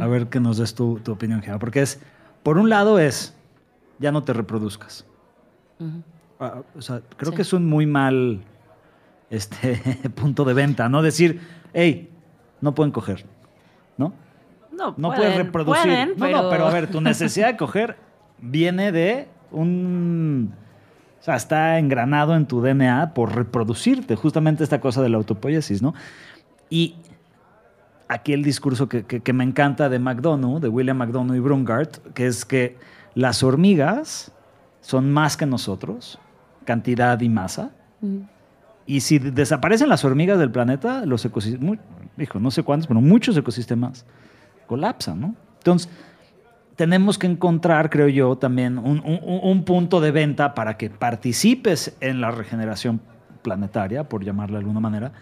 [0.00, 1.58] a ver que nos des tu, tu opinión, Gemma.
[1.58, 1.98] Porque es,
[2.42, 3.34] por un lado es,
[3.98, 5.06] ya no te reproduzcas.
[6.40, 7.36] Ah, o sea, creo Sí.
[7.36, 8.40] que es un muy mal
[9.30, 9.76] este,
[10.14, 11.02] punto de venta, ¿no?
[11.02, 11.40] Decir,
[11.72, 12.10] hey,
[12.60, 13.24] no pueden coger,
[13.96, 14.12] ¿no?
[14.72, 15.82] No, No pueden, puedes reproducir.
[15.82, 17.96] pueden, no, no, pero a ver, tu necesidad de coger
[18.40, 20.54] viene de un...
[21.20, 25.80] O sea, está engranado en tu DNA por reproducirte, justamente esta cosa de la autopoiesis,
[25.80, 25.94] ¿no?
[26.68, 26.96] Y
[28.08, 31.98] aquí el discurso que, que- que me encanta de McDonough, de William McDonough y Brungart,
[32.14, 32.76] que es que
[33.14, 34.32] las hormigas
[34.82, 36.18] son más que nosotros,
[36.66, 37.70] cantidad y masa,
[38.84, 41.78] y si de- desaparecen las hormigas del planeta, los ecosistemas,
[42.18, 44.04] hijo, no sé cuántos, pero muchos ecosistemas
[44.66, 45.34] colapsan, ¿no?
[45.58, 45.88] Entonces,
[46.76, 51.96] tenemos que encontrar, creo yo, también un, un- un punto de venta para que participes
[52.00, 53.00] en la regeneración
[53.42, 55.12] planetaria, por llamarla de alguna manera,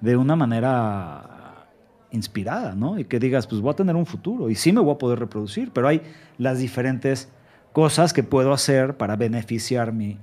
[0.00, 1.66] de una manera
[2.10, 2.98] inspirada, ¿no?
[2.98, 5.18] Y que digas, pues voy a tener un futuro y sí me voy a poder
[5.18, 6.02] reproducir, pero hay
[6.38, 7.28] las diferentes
[7.76, 10.16] cosas que puedo hacer para beneficiar mi,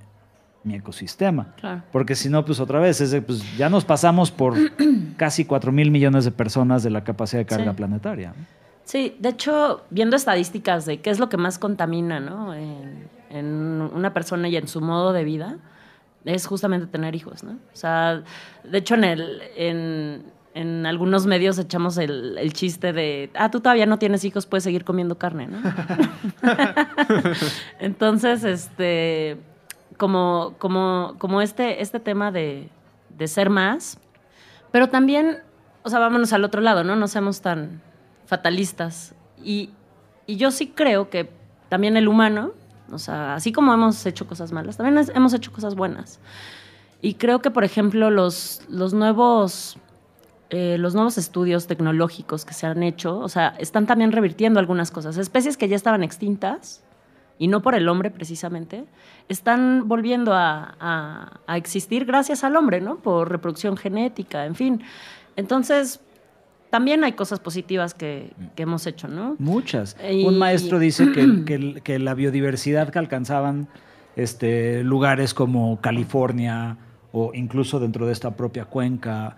[0.64, 1.54] mi ecosistema.
[1.58, 1.84] Claro.
[1.92, 4.56] Porque si no, pues otra vez, es de, pues, ya nos pasamos por
[5.18, 7.78] casi 4 mil millones de personas de la capacidad de carga Sí.
[7.78, 8.34] planetaria.
[8.86, 12.56] Sí, de hecho, viendo estadísticas de qué es lo que más contamina, ¿no?
[12.56, 13.46] En, en
[13.94, 15.58] una persona y en su modo de vida,
[16.26, 17.52] es justamente tener hijos, ¿no?
[17.52, 18.24] O sea,
[18.64, 23.60] de hecho, en el, en, en algunos medios echamos el, el chiste de, ah, tú
[23.60, 25.58] todavía no tienes hijos, puedes seguir comiendo carne, ¿no?
[27.80, 29.38] Entonces, este,
[29.98, 32.70] como, como, como este, este tema de,
[33.18, 33.98] de ser más,
[34.72, 35.40] pero también,
[35.84, 36.96] o sea, vámonos al otro lado, ¿no?
[36.96, 37.82] No seamos tan
[38.26, 39.16] fatalistas.
[39.44, 39.72] Y,
[40.26, 41.30] y yo sí creo que
[41.70, 42.52] también el humano,
[42.92, 46.20] o sea, así como hemos hecho cosas malas, también hemos hecho cosas buenas.
[47.02, 49.78] Y creo que, por ejemplo, los, los nuevos...
[50.56, 54.92] eh, los nuevos estudios tecnológicos que se han hecho, o sea, están también revirtiendo algunas
[54.92, 55.18] cosas.
[55.18, 56.84] Especies que ya estaban extintas,
[57.40, 58.86] y no por el hombre precisamente,
[59.30, 62.98] están volviendo a, a- a existir gracias al hombre, ¿no?
[62.98, 64.82] Por reproducción genética, en fin.
[65.36, 66.00] Entonces,
[66.70, 69.36] también hay cosas positivas que, que hemos hecho, ¿no?
[69.40, 69.96] Muchas.
[70.12, 73.68] Y- Un maestro dice que, que el- que la biodiversidad que alcanzaban
[74.16, 76.78] este, lugares como California
[77.12, 79.38] o incluso dentro de esta propia cuenca,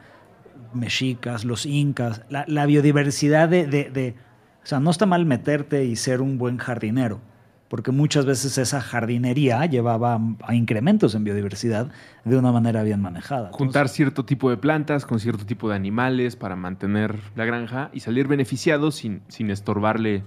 [0.73, 4.15] mexicas, los incas, la, la biodiversidad de, de- de-
[4.63, 7.19] O sea, no está mal meterte y ser un buen jardinero,
[7.67, 11.89] porque muchas veces esa jardinería llevaba a incrementos en biodiversidad
[12.23, 13.49] de una manera bien manejada.
[13.53, 17.99] Juntar cierto tipo de plantas con cierto tipo de animales para mantener la granja y
[18.01, 20.23] salir beneficiados sin, sin estorbarle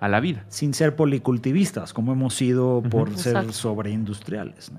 [0.00, 0.44] a la vida.
[0.48, 3.52] sin ser policultivistas, como hemos sido por ser Exacto.
[3.52, 4.72] sobreindustriales.
[4.72, 4.78] ¿no?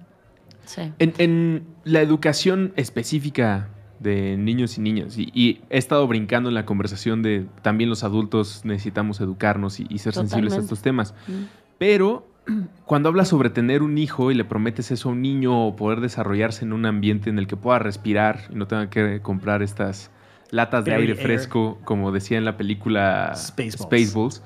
[0.66, 0.92] Sí.
[1.00, 3.68] En, en la educación específica
[4.02, 8.04] de niños y niñas, y, y he estado brincando en la conversación de también los
[8.04, 11.44] adultos necesitamos educarnos y, y ser sensibles a estos temas, Mm.
[11.78, 12.28] pero
[12.86, 16.02] cuando hablas sobre tener un hijo y le prometes eso a un niño o poder
[16.02, 20.10] desarrollarse en un ambiente en el que pueda respirar y no tenga que comprar estas
[20.50, 21.22] latas de Very aire air.
[21.24, 23.82] fresco, como decía en la película Spaceballs.
[23.84, 24.44] Spaceballs,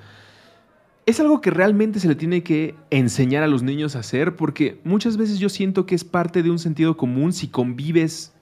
[1.05, 4.79] es algo que realmente se le tiene que enseñar a los niños a hacer porque
[4.83, 8.33] muchas veces yo siento que es parte de un sentido común si convives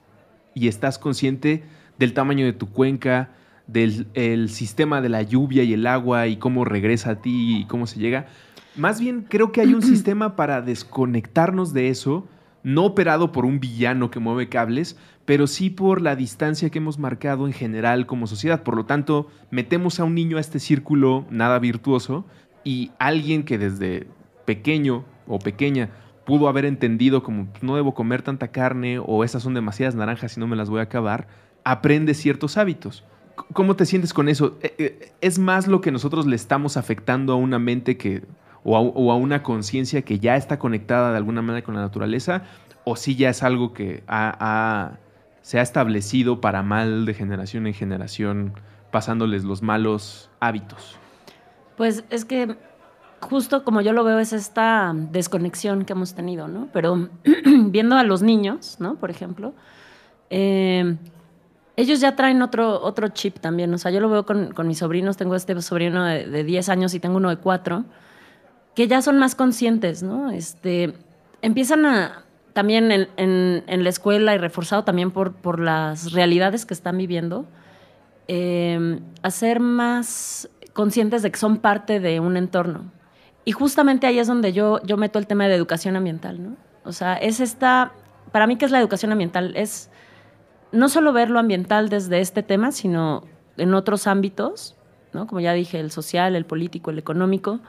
[0.54, 1.64] y estás consciente
[1.98, 3.30] del tamaño de tu cuenca,
[3.66, 7.66] del el sistema de la lluvia y el agua y cómo regresa a ti y
[7.66, 8.26] cómo se llega.
[8.76, 12.26] Más bien creo que hay un sistema para desconectarnos de eso
[12.64, 16.98] no operado por un villano que mueve cables, pero sí por la distancia que hemos
[16.98, 18.62] marcado en general como sociedad.
[18.62, 22.24] Por lo tanto, metemos a un niño a este círculo nada virtuoso
[22.64, 24.08] y alguien que desde
[24.46, 25.90] pequeño o pequeña
[26.24, 30.40] pudo haber entendido como no debo comer tanta carne o esas son demasiadas naranjas y
[30.40, 31.26] no me las voy a acabar,
[31.64, 33.04] aprende ciertos hábitos.
[33.52, 34.58] ¿Cómo te sientes con eso?
[34.62, 38.22] Eh, eh, ¿Es más lo que nosotros le estamos afectando a una mente que,
[38.62, 42.42] o, a, una conciencia que ya está conectada de alguna manera con la naturaleza?
[42.84, 44.04] ¿O si ya es algo que
[45.42, 48.52] se ha establecido para mal de generación en generación,
[48.92, 50.98] pasándoles los malos hábitos?
[51.76, 52.56] Pues es que
[53.28, 56.68] justo como yo lo veo es esta desconexión que hemos tenido, ¿no?
[56.72, 57.08] Pero
[57.44, 58.96] viendo a los niños, ¿no?
[58.96, 59.52] Por ejemplo,
[60.30, 60.96] eh,
[61.76, 63.72] ellos ya traen otro, otro chip también.
[63.74, 65.16] O sea, yo lo veo con, con mis sobrinos.
[65.16, 67.84] Tengo este sobrino de, de, 10 años y tengo uno de 4,
[68.74, 70.30] que ya son más conscientes, ¿no?
[70.30, 70.94] Este,
[71.42, 76.74] empiezan a, también en, en, la escuela y reforzado también por, por las realidades que
[76.74, 77.46] están viviendo,
[78.28, 82.92] eh, a ser más conscientes de que son parte de un entorno.
[83.44, 86.56] Y justamente ahí es donde yo, yo meto el tema de educación ambiental, ¿no?
[86.84, 87.92] O sea, es esta,
[88.32, 89.54] para mí, ¿qué es la educación ambiental?
[89.56, 89.90] Es
[90.72, 93.24] no solo ver lo ambiental desde este tema, sino
[93.56, 94.76] en otros ámbitos,
[95.12, 95.26] ¿no?
[95.26, 97.60] Como ya dije, el social, el político, el económico,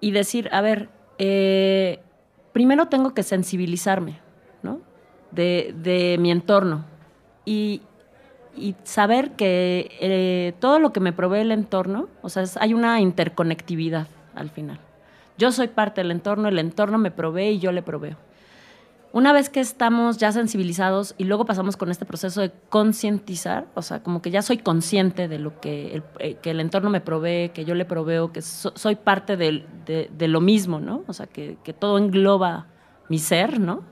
[0.00, 2.00] y decir, a ver, eh,
[2.52, 4.18] primero tengo que sensibilizarme,
[4.62, 4.80] ¿no?
[5.30, 6.84] De, de mi entorno
[7.46, 7.80] y,
[8.54, 13.00] y saber que eh, todo lo que me provee el entorno, o sea, hay una
[13.00, 14.78] interconectividad al final.
[15.38, 18.16] Yo soy parte del entorno, el entorno me provee y yo le proveo.
[19.12, 23.82] Una vez que estamos ya sensibilizados y luego pasamos con este proceso de concientizar, o
[23.82, 27.66] sea, como que ya soy consciente de lo que el, eh, entorno me provee, que
[27.66, 31.04] yo le proveo, que so, soy parte de, lo mismo, ¿no?
[31.08, 32.68] O sea, que, que todo engloba
[33.10, 33.82] mi ser, ¿no?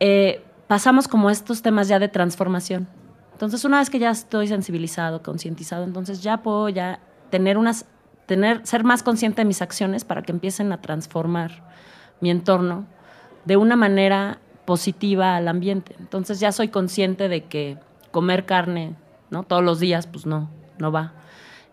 [0.00, 2.88] Eh, pasamos como estos temas ya de transformación.
[3.30, 6.98] Entonces, una vez que ya estoy sensibilizado, concientizado, entonces ya puedo ya
[7.30, 7.86] tener unas
[8.26, 11.62] tener, ser más consciente de mis acciones para que empiecen a transformar
[12.20, 12.86] mi entorno
[13.44, 15.94] de una manera positiva al ambiente.
[15.98, 17.78] Entonces ya soy consciente de que
[18.10, 18.94] comer carne,
[19.30, 19.44] ¿no?
[19.44, 21.14] Todos los días, pues no, no va.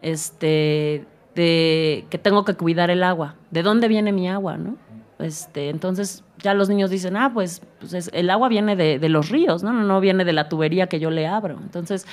[0.01, 3.35] Este, de que tengo que cuidar el agua.
[3.51, 4.77] ¿De dónde viene mi agua, no?
[5.19, 9.29] Este, entonces ya los niños dicen, ah, pues, pues es, el agua viene de, los
[9.29, 9.71] ríos, ¿no?
[9.71, 9.99] ¿no?
[10.01, 11.57] Viene de la tubería que yo le abro.
[11.61, 12.05] Entonces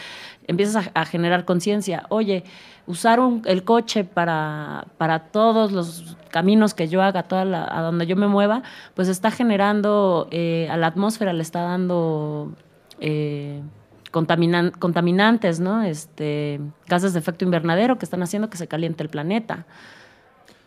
[0.46, 2.04] empiezas a, generar conciencia.
[2.08, 2.44] Oye,
[2.86, 7.82] usar un, el coche para, para, todos los caminos que yo haga, toda la, a
[7.82, 8.62] donde yo me mueva,
[8.94, 12.52] pues está generando, eh, a la atmósfera le está dando
[13.00, 13.62] eh,
[14.10, 15.82] contaminan, contaminantes, ¿no?
[15.82, 19.66] Este, gases de efecto invernadero que están haciendo que se caliente el planeta.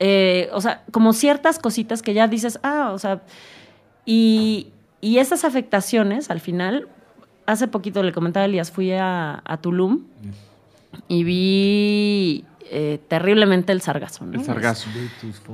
[0.05, 3.21] Eh, o sea, como ciertas cositas que ya dices, ah, o sea,
[4.05, 4.67] y,
[4.99, 6.89] y esas afectaciones al final,
[7.45, 10.03] hace poquito le comentaba a Elías, fui a, a Tulum
[11.07, 14.25] y vi eh, terriblemente el sargazo.
[14.25, 14.33] ¿no?
[14.33, 14.89] El sargazo.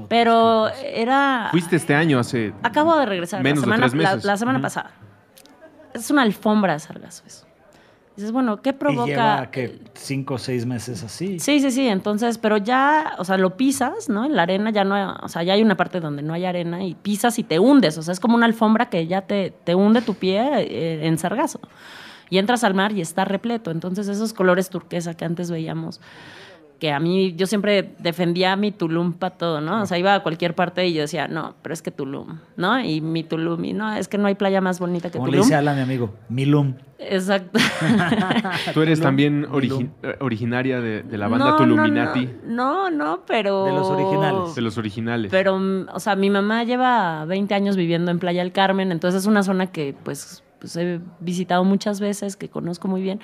[0.08, 1.50] Pero era...
[1.52, 2.52] Fuiste este año hace...
[2.64, 4.26] Acabo de regresar, menos la semana, de tres meses.
[4.26, 4.64] La, la semana uh -huh.
[4.64, 4.92] pasada.
[5.94, 7.46] Es una alfombra de sargazo eso.
[8.20, 9.08] Dices, bueno, ¿qué provoca?
[9.08, 9.80] Y lleva, ¿qué?
[9.94, 11.40] Cinco o seis meses así.
[11.40, 11.88] Sí, sí, sí.
[11.88, 14.26] Entonces, pero ya, o sea, lo pisas, ¿no?
[14.26, 16.44] En la arena ya no hay, o sea, ya hay una parte donde no hay
[16.44, 17.98] arena y pisas y te hundes.
[17.98, 21.18] O sea, es como una alfombra que ya te, te hunde tu pie eh, en
[21.18, 21.62] sargazo.
[22.30, 23.72] Y entras al mar y está repleto.
[23.72, 26.02] Entonces, esos colores turquesa que antes veíamos,
[26.80, 29.84] que a mí, yo siempre defendía mi Tulum para todo, ¿no?
[29.84, 32.80] O sea, iba a cualquier parte y yo decía, no, pero es que Tulum, ¿no?
[32.80, 35.42] Y mi Tulum, y no, es que no hay playa más bonita que Como Tulum.
[35.42, 36.74] le dice Alan, mi amigo, Milum.
[36.98, 37.60] Exacto.
[38.74, 39.90] Tú eres también origi
[40.20, 42.30] originaria de, de, la banda no, Tuluminati.
[42.46, 43.66] No, no, no, pero...
[43.66, 44.56] De los originales.
[44.56, 45.32] De los originales.
[45.32, 45.60] Pero,
[45.94, 49.44] o sea, mi mamá lleva 20 años viviendo en Playa del Carmen, entonces es una
[49.44, 53.20] zona que, pues, pues he visitado muchas veces, que conozco muy bien.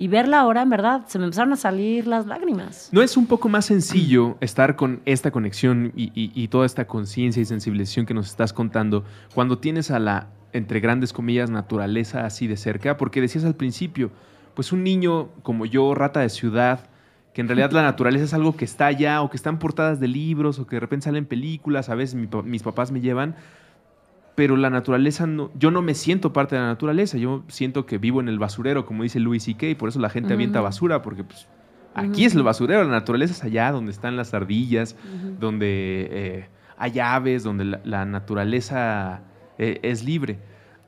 [0.00, 2.88] Y verla ahora, en verdad, se me empezaron a salir las lágrimas.
[2.92, 7.42] ¿No es un poco más sencillo estar con esta conexión y, y, toda esta conciencia
[7.42, 12.46] y sensibilización que nos estás contando cuando tienes a la, entre grandes comillas, naturaleza así
[12.46, 12.96] de cerca?
[12.96, 14.12] Porque decías al principio,
[14.54, 16.88] pues un niño como yo, rata de ciudad,
[17.34, 20.06] que en realidad la naturaleza es algo que está allá o que están portadas de
[20.06, 23.34] libros o que de repente salen películas, a veces mi, mis papás me llevan,
[24.38, 27.98] pero la naturaleza, no, yo no me siento parte de la naturaleza, yo siento que
[27.98, 30.34] vivo en el basurero, como dice Louis C.K., y por eso la gente uh -huh.
[30.34, 31.48] avienta basura, porque pues,
[31.92, 32.26] aquí uh -huh.
[32.28, 35.38] es el basurero, la naturaleza es allá, donde están las ardillas, uh -huh.
[35.40, 39.22] donde eh, hay aves, donde la, la naturaleza
[39.58, 40.38] eh, es libre.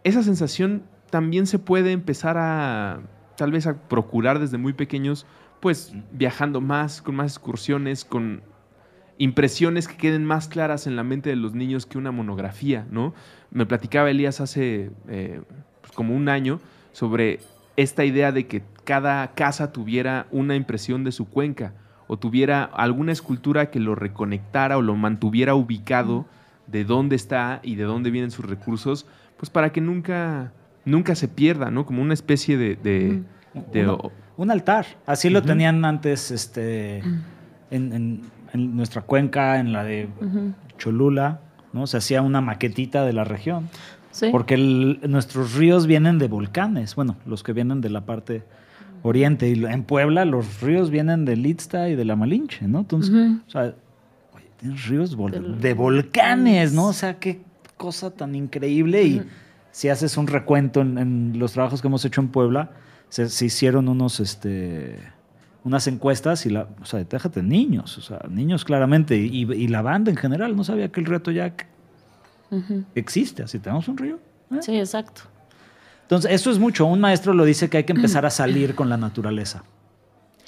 [0.05, 3.01] Esa sensación también se puede empezar a,
[3.37, 5.27] tal vez, a procurar desde muy pequeños,
[5.59, 8.43] pues viajando más, con más excursiones, con
[9.21, 13.13] impresiones que queden más claras en la mente de los niños que una monografía, ¿no?
[13.51, 15.43] Me platicaba Elías hace eh,
[15.83, 16.59] pues, como un año
[16.93, 17.41] sobre
[17.77, 21.75] esta idea de que cada casa tuviera una impresión de su cuenca
[22.07, 26.25] o tuviera alguna escultura que lo reconectara o lo mantuviera ubicado
[26.67, 29.07] de dónde está y de dónde vienen sus recursos,
[29.37, 30.51] pues para que nunca,
[30.87, 31.85] nunca se pierda, ¿no?
[31.85, 32.77] Como una especie de...
[32.77, 33.23] de-
[33.71, 34.87] de- Uno- un altar.
[35.05, 37.01] Así lo tenían antes este,
[37.71, 40.09] en, en- en nuestra cuenca, en la de
[40.79, 41.41] Cholula,
[41.73, 41.87] ¿no?
[41.87, 43.69] Se hacía una maquetita de la región.
[44.11, 44.29] Sí.
[44.33, 48.43] Porque el- nuestros ríos vienen de volcanes, bueno, los que vienen de la parte
[49.03, 49.49] oriente.
[49.49, 52.81] Y en Puebla los ríos vienen del Itzta y de la Malinche, ¿no?
[52.81, 53.13] Entonces,
[53.47, 53.75] o sea,
[54.35, 56.87] oye, tienes ríos vol- de volcanes, ¿no?
[56.89, 57.41] O sea, qué
[57.77, 59.03] cosa tan increíble.
[59.05, 59.23] Y
[59.71, 62.73] si haces un recuento en, en los trabajos que hemos hecho en Puebla,
[63.11, 64.97] se, se hicieron unos, este,
[65.65, 69.83] unas encuestas y la, o sea, déjate niños, o sea, niños claramente, y, y la
[69.83, 71.67] banda en general, no sabía que el Toyac
[72.51, 72.85] Ujú.
[72.95, 74.19] existe, así tenemos un río.
[74.53, 74.59] ¿eh?
[74.61, 75.23] Sí, exacto.
[76.03, 76.87] Entonces, eso es mucho.
[76.87, 79.63] Un maestro lo dice que hay que empezar a salir con la naturaleza.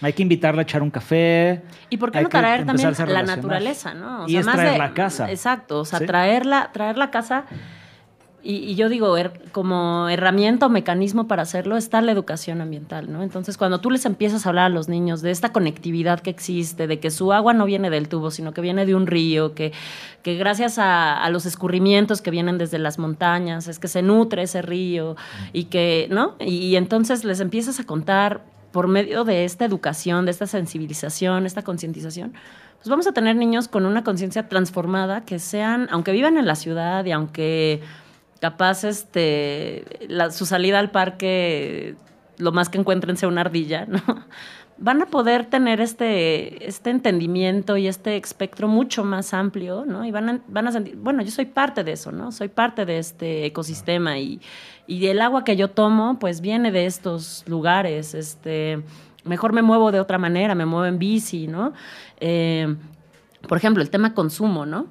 [0.01, 1.63] Hay que invitarla a echar un café.
[1.89, 4.29] ¿Y por qué no traer también la naturaleza, no?
[4.29, 5.31] Y es traer la casa.
[5.31, 6.07] Exacto, o sea, ¿Sí?
[6.07, 7.45] traerla, traer la casa.
[8.45, 9.15] Y, y yo digo,
[9.53, 13.23] como herramienta o mecanismo para hacerlo está la educación ambiental, ¿no?
[13.23, 16.87] Entonces, cuando tú les empiezas a hablar a los niños de esta conectividad que existe,
[16.87, 19.73] de que su agua no viene del tubo, sino que viene de un río, que,
[20.23, 24.43] que gracias a, a los escurrimientos que vienen desde las montañas, es que se nutre
[24.43, 25.17] ese río
[25.53, 26.35] y que, ¿no?
[26.41, 31.47] Y, y entonces les empiezas a contar por medio de esta educación, de esta sensibilización,
[31.47, 32.33] esta concientización,
[32.79, 36.57] pues vamos a tener niños con una conciencia transformada que sean, aunque vivan en la
[36.57, 37.81] ciudad y aunque
[38.43, 39.85] capaz este
[40.33, 41.95] su salida al parque
[42.39, 44.01] lo más que encuentren sea una ardilla, ¿no?
[44.79, 50.05] Van a poder tener este, este entendimiento y este espectro mucho más amplio, ¿no?
[50.05, 52.33] Y van a, van a sentir, bueno, yo soy parte de eso, ¿no?
[52.33, 54.41] Soy parte de este ecosistema y,
[54.89, 58.83] y el agua que yo tomo, pues viene de estos lugares, este,
[59.23, 61.75] mejor me muevo de otra manera, me muevo en bici, ¿no?
[62.19, 62.75] Eh,
[63.47, 64.89] por ejemplo, el tema consumo, ¿no?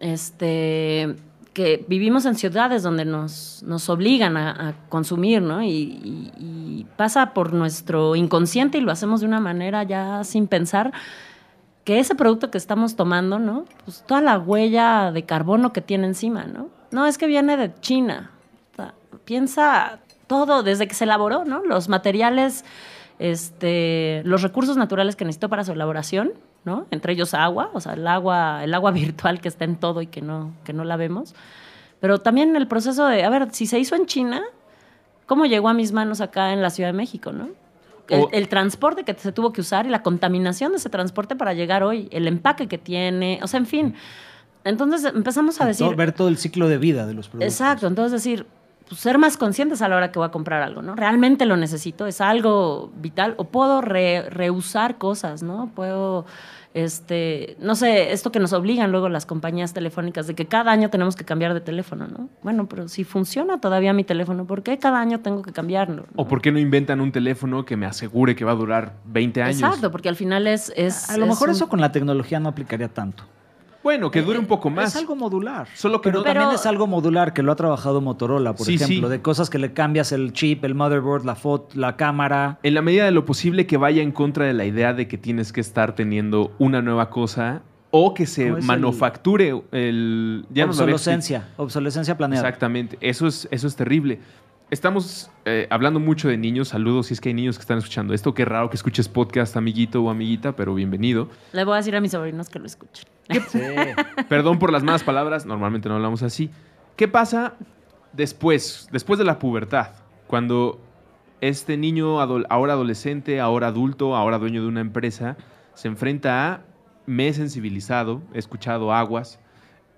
[0.00, 1.16] Este,
[1.52, 5.62] que vivimos en ciudades donde nos, nos obligan a, consumir, ¿no?
[5.62, 10.46] Y, y- y pasa por nuestro inconsciente y lo hacemos de una manera ya sin
[10.46, 10.92] pensar
[11.84, 13.64] que ese producto que estamos tomando, ¿no?
[13.84, 16.68] Pues toda la huella de carbono que tiene encima, ¿no?
[16.92, 18.30] No, es que viene de China.
[18.72, 21.64] O sea, piensa todo desde que se elaboró, ¿no?
[21.64, 22.64] Los materiales,
[23.18, 26.32] este, los recursos naturales que necesitó para su elaboración,
[26.64, 26.86] ¿no?
[26.90, 30.06] Entre ellos agua, o sea, el agua, el agua virtual que está en todo y
[30.06, 31.34] que no, que no la vemos.
[32.00, 34.42] Pero también el proceso de, a ver, si se hizo en China,
[35.26, 37.48] ¿cómo llegó a mis manos acá en la Ciudad de México, no?
[38.08, 41.84] El, transporte que se tuvo que usar y la contaminación de ese transporte para llegar
[41.84, 43.94] hoy, el empaque que tiene, o sea, en fin.
[44.64, 47.52] Entonces empezamos a decir, Todo- ver todo el ciclo de vida de los productos.
[47.54, 48.46] Exacto, entonces decir,
[48.90, 50.94] pues, ser más conscientes a la hora que voy a comprar algo, ¿no?
[50.96, 52.06] ¿Realmente lo necesito?
[52.06, 53.34] ¿Es algo vital?
[53.38, 55.70] ¿O puedo re- reusar cosas, ¿no?
[55.74, 56.26] Puedo,
[56.74, 60.90] este, no sé, esto que nos obligan luego las compañías telefónicas de que cada año
[60.90, 62.28] tenemos que cambiar de teléfono, ¿no?
[62.42, 66.04] Bueno, pero si funciona todavía mi teléfono, ¿por qué cada año tengo que cambiarlo?
[66.16, 69.42] ¿O por qué no inventan un teléfono que me asegure que va a durar 20
[69.42, 69.60] años?
[69.62, 70.72] Exacto, porque al final es...
[70.76, 73.24] es A lo es mejor un- eso con la tecnología no aplicaría tanto.
[73.82, 74.90] Bueno, que dure un poco más.
[74.94, 75.66] Es algo modular.
[75.74, 78.66] Solo que pero no- también Pero- es algo modular que lo ha trabajado Motorola, por
[78.66, 79.12] Sí, ejemplo, sí.
[79.12, 82.58] de cosas que le cambias el chip, el motherboard, la foto, la cámara.
[82.62, 85.16] En la medida de lo posible que vaya en contra de la idea de que
[85.16, 90.44] tienes que estar teniendo una nueva cosa o que se ¿Cómo es el- manufacture el...
[90.50, 92.46] ya obsolescencia, obsolescencia planeada.
[92.46, 94.20] Exactamente, eso es, eso es terrible.
[94.70, 98.14] Estamos eh, hablando mucho de niños, saludos si es que hay niños que están escuchando
[98.14, 101.28] esto, qué raro que escuches podcast, amiguito o amiguita, pero bienvenido.
[101.52, 103.04] Le voy a decir a mis sobrinos que lo escuchen.
[103.48, 103.60] Sí.
[104.28, 106.50] Perdón por las malas palabras, normalmente no hablamos así.
[106.96, 107.54] ¿Qué pasa
[108.12, 109.88] después, después de la pubertad?
[110.26, 110.80] Cuando
[111.40, 115.36] este niño, adol- ahora adolescente, ahora adulto, ahora dueño de una empresa,
[115.74, 116.60] se enfrenta a,
[117.06, 119.40] me he sensibilizado, he escuchado aguas,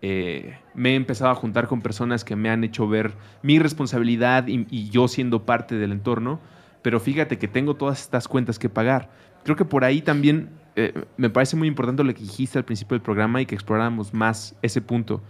[0.03, 4.47] eh, me he empezado a juntar con personas que me han hecho ver mi responsabilidad
[4.49, 6.41] y, y yo siendo parte del entorno,
[6.83, 9.11] pero fíjate que tengo todas estas cuentas que pagar.
[9.45, 12.95] Creo que por ahí también eh, me parece muy importante lo que dijiste al principio
[12.95, 15.23] del programa y que exploráramos más ese punto.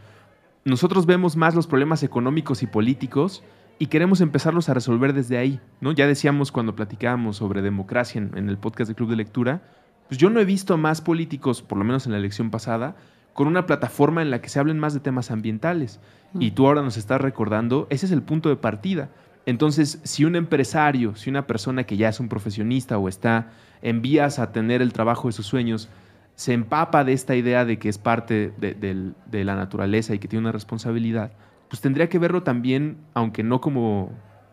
[0.64, 3.42] Nosotros vemos más los problemas económicos y políticos
[3.78, 5.92] y queremos empezarlos a resolver desde ahí, ¿no?
[5.92, 9.62] Ya decíamos cuando platicábamos sobre democracia en, en el podcast de Club de Lectura,
[10.08, 12.96] pues yo no he visto a más políticos, por lo menos en la elección pasada,
[13.32, 16.00] con una plataforma en la que se hablen más de temas ambientales.
[16.38, 19.10] Y tú ahora nos estás recordando, ese es el punto de partida.
[19.44, 23.50] Entonces, si un empresario, si una persona que ya es un profesionista o está
[23.82, 25.88] en vías a tener el trabajo de sus sueños,
[26.34, 30.40] se empapa de esta idea de que es parte de, la naturaleza y que tiene
[30.42, 31.32] una responsabilidad,
[31.68, 34.12] pues tendría que verlo también, aunque no como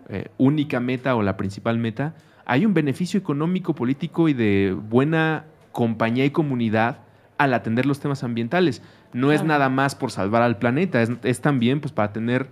[0.10, 2.16] eh, única meta o la principal meta,
[2.46, 7.00] hay un beneficio económico, político y de buena compañía y comunidad
[7.38, 8.82] al atender los temas ambientales.
[9.14, 12.48] No es nada más por salvar al planeta, es, es también pues, para tener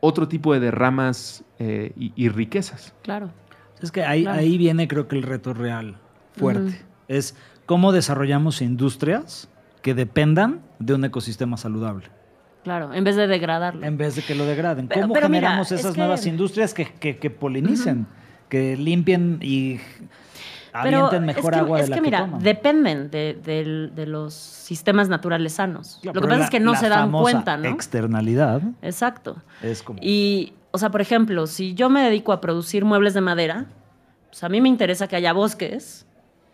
[0.00, 2.94] otro tipo de derramas eh, y, y riquezas.
[3.02, 3.30] Claro.
[3.80, 4.40] Es que ahí, Claro.
[4.40, 5.98] ahí viene creo que el reto real
[6.36, 6.80] fuerte.
[7.08, 7.34] Es
[7.66, 9.48] cómo desarrollamos industrias
[9.82, 12.06] que dependan de un ecosistema saludable,
[12.64, 13.84] Claro, en vez de degradarlo.
[13.86, 14.88] en vez de que lo degraden.
[14.88, 18.06] Pero- ¿Cómo pero mira, generamos es esas que- nuevas industrias que, que- que polinicen,
[18.48, 19.78] que limpien y
[20.82, 22.42] Pero mejor es que, agua de es la que que mira, toman?
[22.42, 25.98] dependen de, los sistemas naturales sanos.
[26.02, 27.68] Claro, Lo que pasa la- es que no se dan cuenta, ¿no?
[27.68, 29.36] externalidad Exacto.
[29.62, 29.98] es como...
[30.02, 33.66] Y, o sea, por ejemplo, si yo me dedico a producir muebles de madera,
[34.28, 36.05] pues a mí me interesa que haya bosques,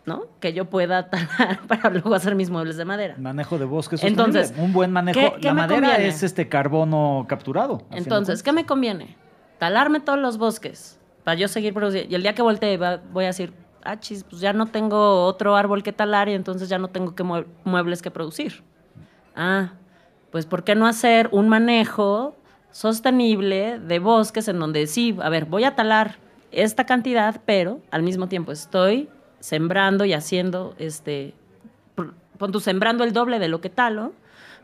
[0.07, 0.24] ¿no?
[0.40, 3.14] Que yo pueda talar para luego hacer mis muebles de madera.
[3.18, 5.18] Manejo de bosques Entonces, un buen manejo.
[5.20, 6.09] ¿qué- qué la madera conviene?
[6.09, 7.82] es este carbono capturado.
[7.90, 9.16] Entonces, ¿qué me conviene?
[9.59, 12.11] Talarme todos los bosques para yo seguir produciendo.
[12.11, 12.76] Y el día que voltee
[13.12, 13.53] voy a decir,
[13.84, 17.14] ah, chis, pues ya no tengo otro árbol que talar y entonces ya no tengo
[17.14, 18.64] que mue- muebles que producir.
[19.36, 19.74] Ah,
[20.32, 22.34] pues ¿por qué no hacer un manejo
[22.70, 26.16] sostenible de bosques en donde sí, a ver, voy a talar
[26.50, 29.09] esta cantidad, pero al mismo tiempo estoy
[29.43, 31.34] sembrando y haciendo, este,
[32.38, 34.12] pon sembrando el doble de lo que talo,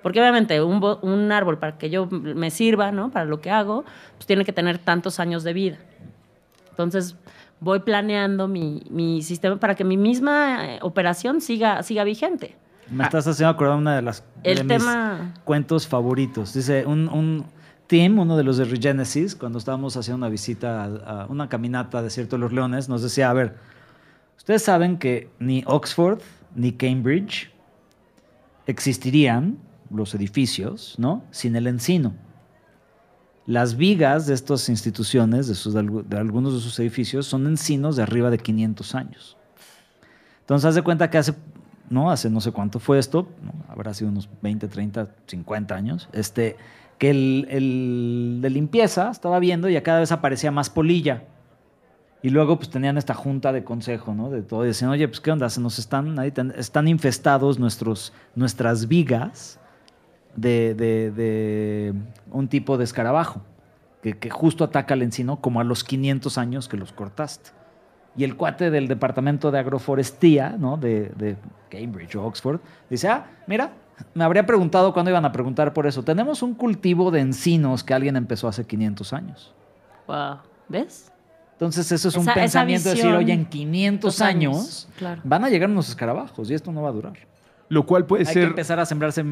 [0.02, 3.10] porque obviamente un, un árbol para que yo me sirva, ¿no?
[3.10, 3.84] Para lo que hago,
[4.16, 5.78] pues tiene que tener tantos años de vida.
[6.70, 7.16] Entonces
[7.60, 12.54] voy planeando mi, mi sistema para que mi misma eh, operación siga, siga vigente.
[12.88, 16.54] Me estás haciendo acordar una de las El de mis tema- cuentos favoritos.
[16.54, 17.44] Dice un, un
[17.88, 21.98] Tim, uno de los de Regenesis, cuando estábamos haciendo una visita a, a una caminata
[21.98, 23.56] a Desierto de los Leones, nos decía, a ver,
[24.48, 26.20] ustedes saben que ni Oxford
[26.54, 27.50] ni Cambridge
[28.66, 29.58] existirían
[29.90, 31.22] los edificios, ¿no?
[31.30, 32.14] Sin el encino.
[33.44, 37.46] Las vigas de estas instituciones, de, sus- de algu- de algunos de sus edificios, son
[37.46, 39.36] encinos de arriba de 500 años.
[40.40, 41.34] Entonces, haz de cuenta que hace,
[41.90, 43.28] no, hace no sé cuánto fue esto,
[43.68, 46.56] habrá sido unos 20, 30, 50 años, este,
[46.96, 51.24] que el, el de limpieza estaba viendo y a cada vez aparecía más polilla.
[52.22, 54.28] Y luego pues tenían esta junta de consejo, ¿no?
[54.30, 54.66] De todo.
[54.66, 59.60] Y oye, pues qué onda, se nos están, ahí están infestados nuestros, nuestras vigas
[60.34, 61.94] de, de- de
[62.32, 63.42] un tipo de escarabajo,
[64.02, 67.50] que, que justo ataca al encino como a los 500 años que los cortaste.
[68.16, 70.76] Y el cuate del departamento de agroforestía, ¿no?
[70.76, 71.36] De, de
[71.70, 72.58] Cambridge o Oxford,
[72.90, 73.72] dice, ah, mira,
[74.14, 76.02] me habría preguntado cuándo iban a preguntar por eso.
[76.02, 79.54] Tenemos un cultivo de encinos que alguien empezó hace 500 años.
[80.08, 80.38] Wow.
[80.68, 81.12] ¿Ves?
[81.58, 85.20] Entonces eso es un Esa- pensamiento de decir, oye, en 500 dos años, años, claro.
[85.24, 87.14] van a llegar unos escarabajos y esto no va a durar.
[87.68, 88.44] Lo cual puede Hay que ser...
[88.44, 89.24] empezar a sembrarse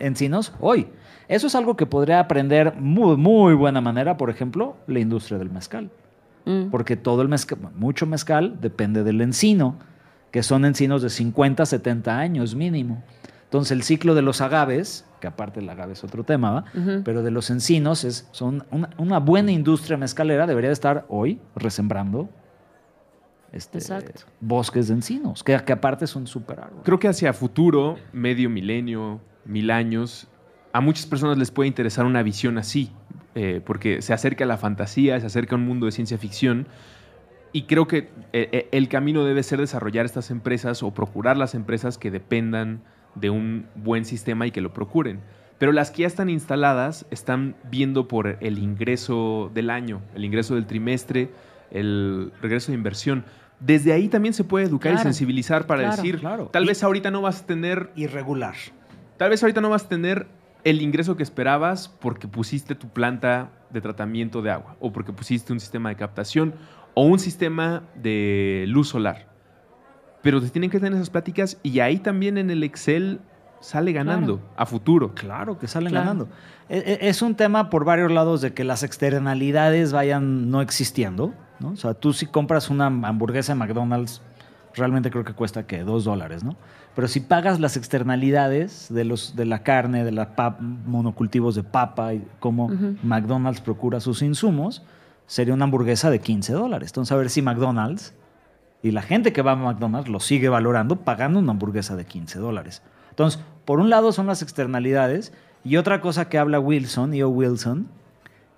[0.00, 0.88] encinos hoy.
[1.28, 5.50] Eso es algo que podría aprender muy, muy buena manera, por ejemplo, la industria del
[5.50, 5.88] mezcal.
[6.44, 6.70] Mm.
[6.70, 9.76] Porque todo el mezcal, mucho mezcal depende del encino,
[10.32, 13.04] que son encinos de 50, 70 años mínimo.
[13.48, 16.64] Entonces el ciclo de los agaves, que aparte el agave es otro tema, ¿va?
[17.02, 21.40] Pero de los encinos es, son una, una buena industria mezcalera debería de estar hoy
[21.56, 22.28] resembrando
[23.50, 23.78] este,
[24.40, 26.82] bosques de encinos, que, que aparte son súper árboles.
[26.84, 30.28] Creo que hacia futuro, medio milenio, mil años,
[30.74, 32.92] a muchas personas les puede interesar una visión así,
[33.34, 36.66] eh, porque se acerca a la fantasía, se acerca a un mundo de ciencia ficción,
[37.52, 41.54] y creo que eh, eh, el camino debe ser desarrollar estas empresas o procurar las
[41.54, 42.82] empresas que dependan
[43.14, 45.20] de un buen sistema y que lo procuren.
[45.58, 50.54] Pero las que ya están instaladas están viendo por el ingreso del año, el ingreso
[50.54, 51.30] del trimestre,
[51.70, 53.24] el regreso de inversión.
[53.60, 56.46] Desde ahí también se puede educar y sensibilizar para claro, decir, claro.
[56.52, 58.54] tal Y- vez ahorita no vas a tener, Irregular.
[59.16, 60.28] tal vez ahorita no vas a tener
[60.62, 65.52] el ingreso que esperabas porque pusiste tu planta de tratamiento de agua o porque pusiste
[65.52, 66.54] un sistema de captación
[66.94, 69.26] o un sistema de luz solar.
[70.28, 73.18] Pero te tienen que tener esas pláticas y ahí también en el Excel
[73.60, 75.14] sale ganando a futuro.
[75.14, 76.04] Claro que salen Claro.
[76.04, 76.28] ganando.
[76.68, 81.32] E- e- Es un tema por varios lados de que las externalidades vayan no existiendo.
[81.60, 81.70] ¿no?
[81.70, 84.20] O sea, tú si compras una hamburguesa de McDonald's,
[84.74, 86.56] realmente creo que cuesta que dos dólares, ¿no?
[86.94, 90.26] Pero si pagas las externalidades de, los, de la carne, de los
[90.84, 92.70] monocultivos de papa y cómo.
[93.02, 94.82] McDonald's procura sus insumos,
[95.26, 96.90] sería una hamburguesa de 15 dólares.
[96.90, 98.12] Entonces, a ver si McDonald's
[98.82, 102.38] y la gente que va a McDonald's lo sigue valorando pagando una hamburguesa de 15
[102.38, 102.82] dólares.
[103.10, 105.32] Entonces, por un lado son las externalidades
[105.64, 107.28] y otra cosa que habla Wilson, E.O.
[107.28, 107.88] Wilson,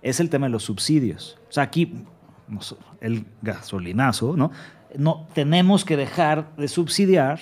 [0.02, 1.38] es el tema de los subsidios.
[1.48, 2.04] O sea, aquí
[3.00, 4.50] el gasolinazo, ¿no?
[4.96, 7.38] No tenemos que dejar de subsidiar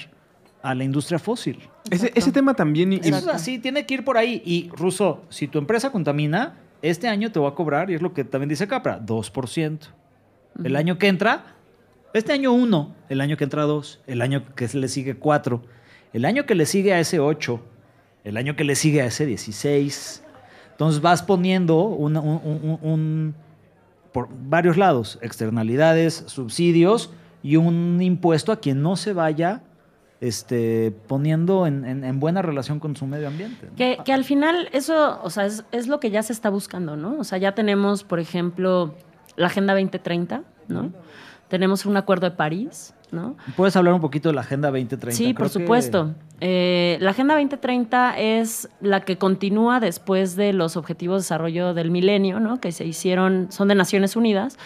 [0.62, 1.60] a la industria fósil.
[1.90, 2.92] Ese, ese tema también...
[2.92, 4.42] Eso es así, tiene que ir por ahí.
[4.44, 8.12] Y, Ruso, si tu empresa contamina, este año te va a cobrar, y es lo
[8.12, 9.78] que también dice Capra, 2%.
[10.62, 11.57] El año que entra,
[12.14, 15.62] este año 1, el año que entra 2, el año que le sigue 4,
[16.12, 17.60] el año que le sigue a ese 8,
[18.24, 20.22] el año que le sigue a ese 16.
[20.72, 23.34] Entonces vas poniendo un,
[24.12, 27.10] por varios lados, externalidades, subsidios
[27.42, 29.62] y un impuesto a quien no se vaya
[30.20, 33.68] este, poniendo en, en- en buena relación con su medio ambiente.
[33.76, 36.96] Que, que al final eso, o sea, es, es lo que ya se está buscando,
[36.96, 37.18] ¿no?
[37.18, 38.94] O sea, ya tenemos, por ejemplo,
[39.36, 40.92] la Agenda 2030, ¿no?
[41.48, 43.36] Tenemos un acuerdo de París, ¿no?
[43.56, 45.16] ¿Puedes hablar un poquito de la Agenda 2030?
[45.16, 46.14] Sí, Creo por que- supuesto.
[46.40, 51.90] Eh, la Agenda 2030 es la que continúa después de los Objetivos de Desarrollo del
[51.90, 52.60] Milenio, ¿no?
[52.60, 54.58] que se hicieron, son de Naciones Unidas,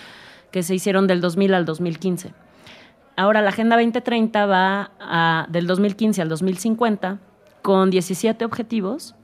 [0.50, 2.34] que se hicieron del 2000 al 2015.
[3.16, 7.18] Ahora la Agenda 2030 va a- del 2015 al 2050
[7.62, 9.14] con 17 objetivos.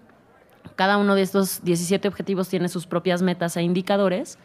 [0.77, 4.39] Cada uno de estos 17 objetivos tiene sus propias metas e indicadores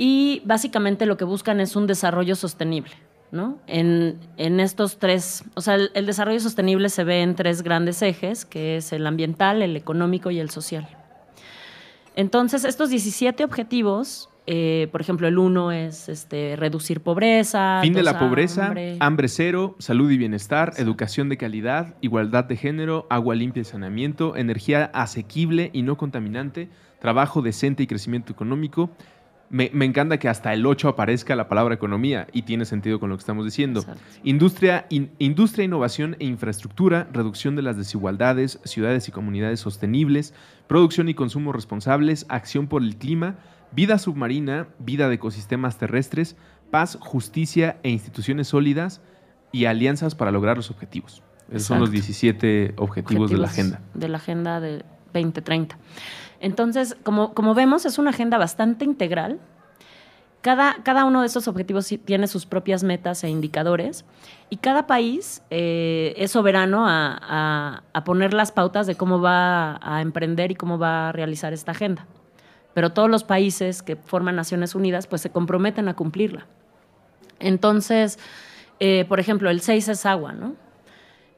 [0.00, 2.92] y básicamente lo que buscan es un desarrollo sostenible,
[3.32, 3.58] ¿no?
[3.66, 8.00] En, en estos tres, o sea, el, el desarrollo sostenible se ve en tres grandes
[8.02, 10.88] ejes, que es el ambiental, el económico y el social.
[12.14, 17.80] Entonces, estos 17 objetivos, eh, por ejemplo, el uno es este, reducir pobreza.
[17.82, 18.96] Fin de la pobreza, hambre.
[19.00, 24.36] hambre cero, salud y bienestar, educación de calidad, igualdad de género, agua limpia y saneamiento,
[24.36, 26.68] energía asequible y no contaminante,
[27.00, 28.90] trabajo decente y crecimiento económico.
[29.50, 33.08] Me, me encanta que hasta el 8 aparezca la palabra economía y tiene sentido con
[33.08, 33.80] lo que estamos diciendo.
[33.80, 34.02] Exacto.
[34.24, 40.34] Industria, in- industria, innovación e infraestructura, reducción de las desigualdades, ciudades y comunidades sostenibles,
[40.66, 43.36] producción y consumo responsables, acción por el clima,
[43.72, 46.36] vida submarina, vida de ecosistemas terrestres,
[46.70, 49.00] paz, justicia e instituciones sólidas
[49.50, 51.22] y alianzas para lograr los objetivos.
[51.50, 51.92] Esos son los Exacto.
[51.92, 53.80] 17 objetivos, de la objetivos agenda.
[53.94, 54.84] De la agenda de
[55.14, 55.78] 2030.
[56.40, 59.38] Entonces, como, como vemos, es una agenda bastante integral.
[60.40, 64.04] Cada, cada uno de estos objetivos tiene sus propias metas e indicadores
[64.50, 69.80] y cada país eh, es soberano a, a- a poner las pautas de cómo va
[69.82, 72.06] a emprender y cómo va a realizar esta agenda.
[72.72, 76.46] Pero todos los países que forman Naciones Unidas pues se comprometen a cumplirla.
[77.40, 78.18] Entonces,
[78.78, 80.54] eh, por ejemplo, el 6 es agua, ¿no?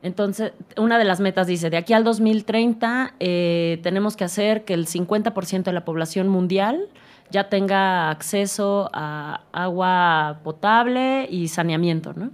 [0.03, 4.72] Entonces, una de las metas dice, de aquí al 2030 eh, tenemos que hacer que
[4.72, 6.88] el 50% de la población mundial
[7.30, 12.30] ya tenga acceso a agua potable y saneamiento, ¿no?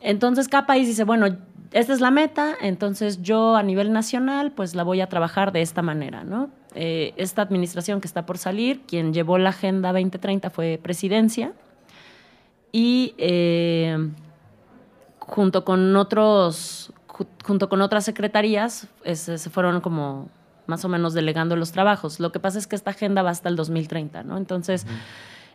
[0.00, 1.38] Entonces, cada país dice, bueno,
[1.72, 5.62] esta es la meta, entonces yo a nivel nacional pues la voy a trabajar de
[5.62, 6.50] esta manera, ¿no?
[6.74, 11.52] Eh, esta administración que está por salir, quien llevó la Agenda 2030 fue Presidencia
[12.70, 13.14] y...
[13.16, 14.10] eh,
[15.34, 20.28] junto con otros ju- junto con otras secretarías se fueron como
[20.66, 22.20] más o menos delegando los trabajos.
[22.20, 24.36] Lo que pasa es que esta agenda va hasta el 2030, ¿no?
[24.36, 24.86] Entonces,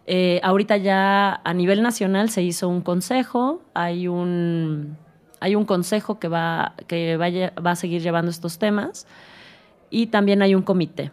[0.05, 4.97] eh, ahorita ya a nivel nacional se hizo un consejo, hay un,
[5.39, 9.05] hay un consejo que, va, que vaya- va a seguir llevando estos temas
[9.89, 11.11] y también hay un comité.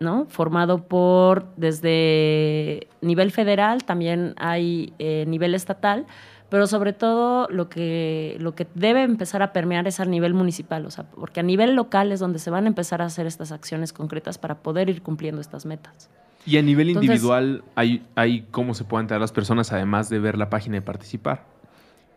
[0.00, 0.24] ¿no?
[0.30, 6.06] formado por desde nivel federal, también hay eh, nivel estatal,
[6.50, 10.84] pero sobre todo lo que, lo que debe empezar a permear es a nivel municipal,
[10.84, 13.52] o sea, porque a nivel local es donde se van a empezar a hacer estas
[13.52, 16.10] acciones concretas para poder ir cumpliendo estas metas.
[16.44, 20.18] Y a nivel Entonces- individual, hay, hay cómo se pueden enterar las personas además de
[20.18, 21.44] ver la página y participar.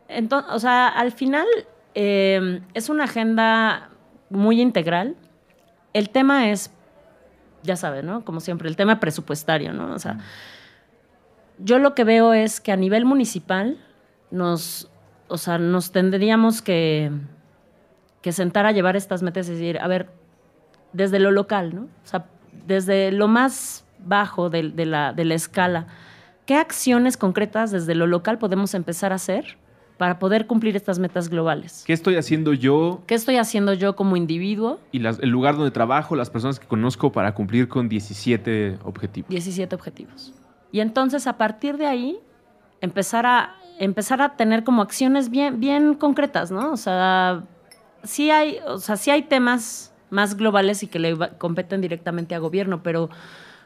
[0.08, 1.46] Entonces, o sea, al final
[1.94, 3.90] eh, es una agenda
[4.30, 5.16] muy integral.
[5.94, 6.72] El tema es,
[7.62, 8.26] ya saben, ¿no?
[8.26, 9.94] Como siempre, el tema presupuestario, ¿no?
[9.94, 10.18] O sea,
[11.60, 13.78] yo lo que veo es que a nivel municipal
[14.34, 14.90] nos,
[15.28, 17.12] o sea, nos tendríamos que,
[18.22, 20.10] que sentar a llevar estas metas y decir, a ver,
[20.92, 21.82] desde lo local, ¿no?
[21.84, 22.26] O sea,
[22.68, 25.88] desde lo más bajo de, de la, de la escala,
[26.46, 29.58] ¿qué acciones concretas desde lo local podemos empezar a hacer
[29.98, 31.84] para poder cumplir estas metas globales?
[31.86, 34.80] ¿Qué estoy haciendo yo ¿Qué estoy haciendo yo como individuo?
[34.92, 39.30] y las- el lugar donde trabajo, las personas que conozco para cumplir con 17 objetivos?
[39.30, 40.34] 17 objetivos.
[40.72, 42.18] Y entonces a partir de ahí
[42.82, 46.72] empezar a empezar a tener como acciones bien bien concretas, ¿no?
[46.72, 47.44] O sea,
[48.04, 52.40] sí hay, o sea, sí hay temas más globales y que le competen directamente a
[52.40, 53.10] gobierno, pero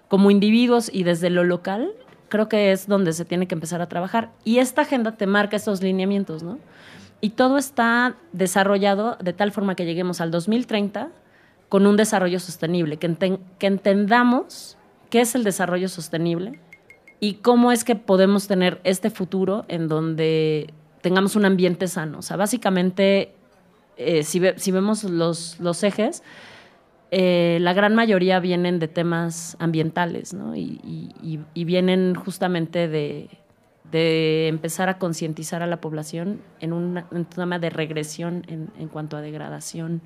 [0.07, 1.91] como individuos y desde lo local,
[2.30, 4.32] creo que es donde se tiene que empezar a trabajar.
[4.45, 6.59] Y esta agenda te marca esos lineamientos, ¿no?
[7.20, 11.09] Y todo está desarrollado de tal forma que lleguemos al 2030
[11.68, 14.78] con un desarrollo sostenible, que, enten- que entendamos
[15.09, 16.59] qué es el desarrollo sostenible
[17.20, 22.20] y cómo es que podemos tener este futuro en donde tengamos un ambiente sano.
[22.20, 23.34] O sea, básicamente
[23.97, 26.22] eh, si, ve- si vemos los, ejes,
[27.11, 30.55] eh, la gran mayoría vienen de temas ambientales, ¿no?
[30.55, 33.30] Y, vienen justamente de,
[34.47, 39.22] empezar a concientizar a la población en, una- un tema de regresión en cuanto a
[39.22, 40.01] degradación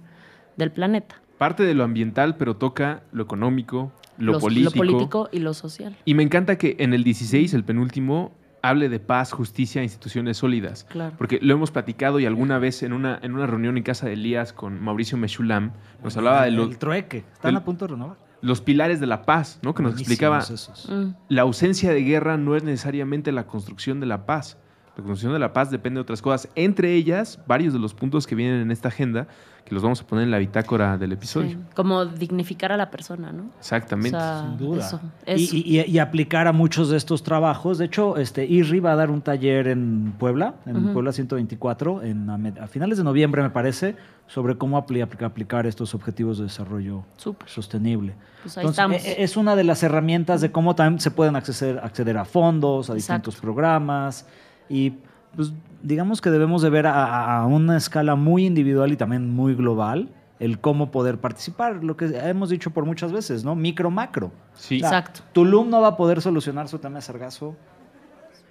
[0.55, 1.22] del planeta.
[1.41, 4.69] Parte de lo ambiental, pero toca lo económico, lo, Los- político.
[4.75, 5.97] lo político y lo social.
[6.05, 8.31] Y me encanta que en el 16, el penúltimo,
[8.61, 10.83] hable de paz, justicia, instituciones sólidas.
[10.83, 11.15] Claro.
[11.17, 14.13] Porque lo hemos platicado y alguna vez en una, en una reunión en casa de
[14.13, 15.71] Elías con Mauricio Meshulam,
[16.03, 17.25] nos hablaba de el, los, trueque.
[17.33, 18.17] Están el- a punto de renovar.
[18.41, 19.73] los pilares de la paz, ¿no?
[19.73, 20.87] Que nos Buenísimos explicaba esos.
[20.91, 21.15] Mm.
[21.29, 24.59] la ausencia de guerra no es necesariamente la construcción de la paz.
[24.97, 26.49] La construcción de la paz depende de otras cosas.
[26.55, 29.25] Entre ellas, varios de los puntos que vienen en esta agenda,
[29.63, 31.51] que los vamos a poner en la bitácora del episodio.
[31.51, 33.45] Sí, Como dignificar a la persona, ¿no?
[33.57, 34.17] Exactamente.
[34.17, 34.85] O sea, Sin duda.
[34.85, 35.55] eso, Y- eso.
[35.55, 37.77] Y, y- y aplicar a muchos de estos trabajos.
[37.77, 40.91] De hecho, este IRRI va a dar un taller en Puebla, en.
[40.91, 43.95] Puebla 124, en, a, finales de noviembre, me parece,
[44.27, 47.03] sobre cómo apli- apli- aplicar estos objetivos de desarrollo
[47.45, 48.13] sostenible.
[48.43, 49.05] Pues ahí Entonces, estamos.
[49.05, 52.25] e- e- es una de las herramientas de cómo también se pueden acceder, acceder a
[52.25, 53.29] fondos, a Exacto.
[53.31, 54.25] distintos programas
[54.72, 54.97] y
[55.36, 55.53] pues
[55.84, 60.09] digamos que debemos de ver a, a- una escala muy individual y también muy global
[60.39, 63.55] el cómo poder participar, lo que hemos dicho por muchas veces, ¿no?
[63.55, 64.32] Micro, macro.
[64.55, 64.78] Sí.
[64.78, 65.22] O sea, Exacto.
[65.34, 67.55] Tulum no va a poder solucionar su tema de sargazo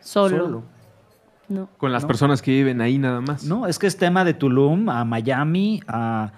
[0.01, 0.39] Solo.
[0.45, 0.62] solo.
[1.49, 1.68] No.
[1.79, 2.07] Con las ¿no?
[2.09, 3.43] personas que viven ahí nada más.
[3.45, 6.33] No, es que es tema de Tulum a Miami, a...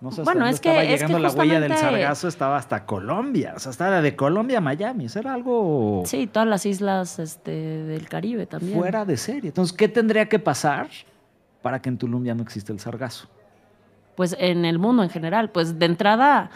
[0.00, 2.86] No sé Bueno, es que- estaba es que llegando la huella del sargazo, estaba hasta
[2.86, 3.54] Colombia.
[3.56, 5.06] O sea, estaba de Colombia a Miami.
[5.06, 8.78] Eso era algo Sí, todas las islas este, del Caribe también.
[8.78, 9.48] fuera de serie.
[9.48, 10.88] Entonces, ¿qué tendría que pasar
[11.62, 13.28] para que en Tulum ya no exista el sargazo?
[14.14, 15.50] Pues en el mundo en general.
[15.50, 16.50] Pues de entrada,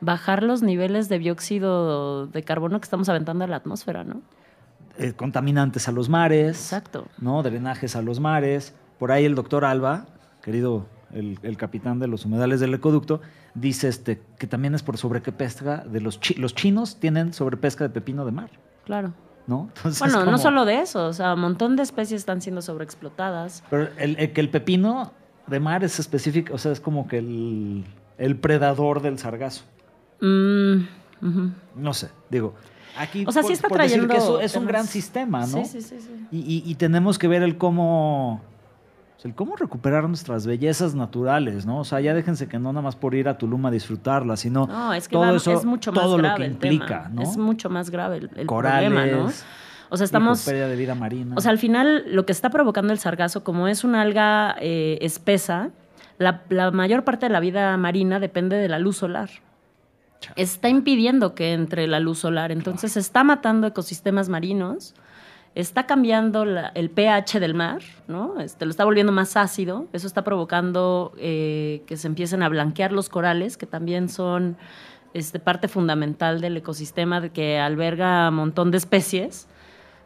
[0.00, 4.22] bajar los niveles de dióxido de carbono que estamos aventando a la atmósfera, ¿no?
[4.98, 7.06] Eh, contaminantes a los mares, Exacto.
[7.18, 7.42] ¿no?
[7.42, 8.74] drenajes a los mares.
[8.98, 10.06] Por ahí el doctor Alba,
[10.42, 10.86] querido
[11.16, 13.20] el, el capitán de los humedales del ecoducto,
[13.54, 17.90] dice este, que también es por sobrepesca de los, chi- los chinos tienen sobrepesca de
[17.90, 18.50] pepino de mar,
[18.84, 19.12] Claro.
[19.46, 19.70] ¿no?
[19.76, 23.62] Entonces, Bueno, no solo de eso, o sea, un montón de especies están siendo sobreexplotadas.
[23.70, 25.12] Pero el, el que el pepino
[25.46, 27.84] de mar es específico, o sea, es como que el,
[28.18, 29.64] el predador del sargazo.
[30.20, 30.82] Mm.
[31.76, 32.54] No sé, digo.
[32.98, 35.46] Aquí O sea, sí está trayendo que eso es un gran sistema, ¿no?
[35.46, 36.26] Sí, sí, sí, sí.
[36.30, 38.40] Y, y- y tenemos que ver el cómo,
[39.26, 41.80] el cómo recuperar nuestras bellezas naturales, ¿no?
[41.80, 44.66] O sea, ya déjense que no nada más por ir a Tulum a disfrutarla, sino
[44.66, 47.08] No, es que todo va- eso, es mucho más todo grave lo que implica, tema.
[47.10, 47.22] ¿no?
[47.22, 49.30] Es mucho más grave el, el Corales, problema, ¿no?
[49.88, 50.42] O sea, estamos...
[50.44, 51.34] pérdida de vida marina.
[51.36, 54.98] O sea, al final lo que está provocando el sargazo, como es una alga eh,
[55.02, 55.70] espesa,
[56.18, 59.28] la, la mayor parte de la vida marina depende de la luz solar.
[60.34, 64.94] Está impidiendo que entre la luz solar, entonces está matando ecosistemas marinos,
[65.56, 68.38] está cambiando el pH del mar, ¿no?
[68.40, 72.92] Este, lo está volviendo más ácido, eso está provocando eh, que se empiecen a blanquear
[72.92, 74.58] los corales, que también son
[75.14, 79.48] este, parte fundamental del ecosistema de que alberga un montón de especies.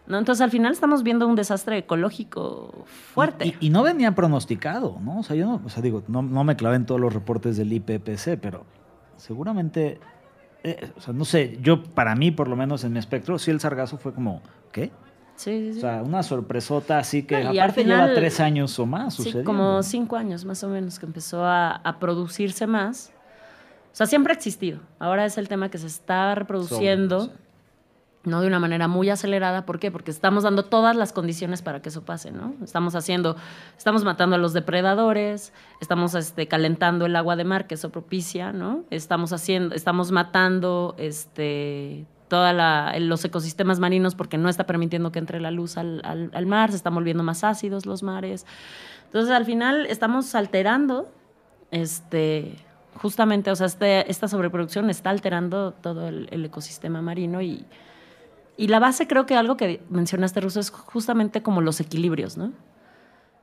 [0.07, 0.19] ¿no?
[0.19, 3.49] Entonces, al final estamos viendo un desastre ecológico fuerte.
[3.49, 5.19] Y, y no venía pronosticado, ¿no?
[5.19, 7.57] O sea, yo no, o sea, digo, no, no me clavé en todos los reportes
[7.57, 8.65] del IPPC, pero
[9.17, 9.99] seguramente,
[10.63, 13.51] eh, o sea, no sé, yo para mí, por lo menos en mi espectro, sí
[13.51, 14.93] el sargazo fue como, ¿qué?
[15.43, 15.81] Sí, sí, O sí.
[15.81, 19.51] sea, una sorpresota así que No, aparte final- lleva tres años o más Sí, sucediendo.
[19.51, 23.13] como cinco años más o menos que empezó a, a producirse más.
[23.93, 24.81] O sea, siempre ha existido.
[24.99, 27.33] Ahora es el tema que se está reproduciendo,
[28.23, 29.65] no de una manera muy acelerada.
[29.67, 29.91] ¿Por qué?
[29.91, 32.55] Porque estamos dando todas las condiciones para que eso pase, ¿no?
[32.63, 33.35] Estamos haciendo,
[33.79, 38.53] estamos matando a los depredadores, estamos este, calentando el agua de mar, que eso propicia,
[38.53, 38.85] ¿no?
[38.91, 42.55] Estamos haciendo, estamos matando este todos
[43.01, 46.71] los ecosistemas marinos porque no está permitiendo que entre la luz al, al- al mar,
[46.71, 48.47] se están volviendo más ácidos los mares.
[49.07, 51.13] Entonces, al final estamos alterando,
[51.73, 52.55] este,
[52.95, 57.67] justamente, o sea, este- esta sobreproducción está alterando todo el, el ecosistema marino y,
[58.57, 62.53] y la base creo que algo que mencionaste, Ruso, es justamente como los equilibrios, ¿no?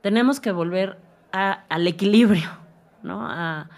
[0.00, 0.96] Tenemos que volver
[1.32, 2.48] a- al equilibrio,
[3.02, 3.26] ¿no?
[3.28, 3.68] A,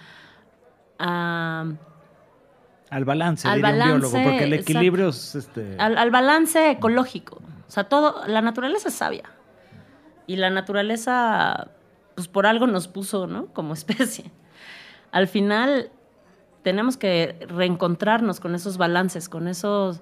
[0.98, 1.64] a-
[2.90, 4.72] Al balance, Al diría un biólogo, balance, porque el exacto.
[4.72, 5.76] equilibrio es este.
[5.78, 7.36] al, al balance ecológico.
[7.68, 9.30] O sea, todo, la naturaleza es sabia.
[10.26, 11.68] Y la naturaleza,
[12.16, 13.46] pues por algo nos puso, ¿no?
[13.46, 14.32] Como especie.
[15.12, 15.90] Al final,
[16.62, 20.00] tenemos que reencontrarnos con esos balances, con esos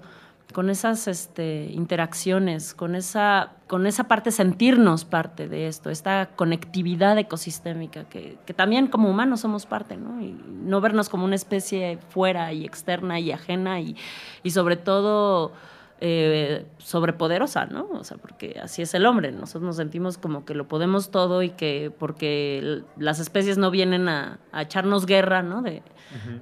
[0.53, 7.19] con esas este, interacciones, con esa, con esa parte, sentirnos parte de esto, esta conectividad
[7.19, 10.21] ecosistémica, que, que también como humanos somos parte, ¿no?
[10.23, 13.97] Y no vernos como una especie fuera y externa y ajena y,
[14.43, 15.53] y sobre todo
[16.01, 17.89] eh, sobrepoderosa, ¿no?
[17.93, 19.33] O sea, porque así es el hombre.
[19.33, 24.09] Nosotros nos sentimos como que lo podemos todo y que porque las especies no vienen
[24.09, 25.61] a, a echarnos guerra, ¿no?
[25.61, 25.83] De,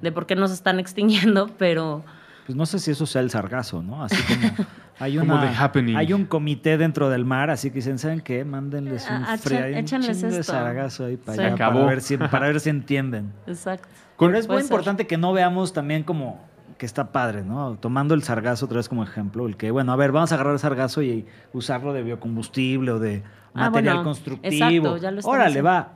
[0.01, 2.05] de por qué nos están extinguiendo, pero
[2.47, 4.01] Pues no sé si eso sea el sargazo, ¿no?
[4.03, 4.49] Así como
[4.99, 5.51] hay, una,
[5.97, 8.45] hay un comité dentro del mar, así que dicen, ¿saben qué?
[8.45, 11.85] Mándenles un Ah, ah, frío, echa- hay un chingo de sargazo ahí para allá, para
[11.85, 13.33] ver, si, para ver si entienden.
[13.47, 13.87] exacto.
[14.15, 14.63] Con- Pero es muy ser.
[14.63, 16.39] importante que no veamos también como
[16.77, 17.75] que está padre, ¿no?
[17.79, 20.53] Tomando el sargazo otra vez como ejemplo, el que, bueno, a ver, vamos a agarrar
[20.53, 23.23] el sargazo y usarlo de biocombustible o de
[23.53, 24.87] Ah, material bueno, constructivo.
[24.87, 25.69] exacto, ya lo Órale, haciendo.
[25.69, 25.89] va,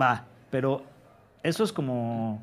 [0.00, 0.24] va.
[0.50, 0.82] Pero
[1.42, 2.42] eso es como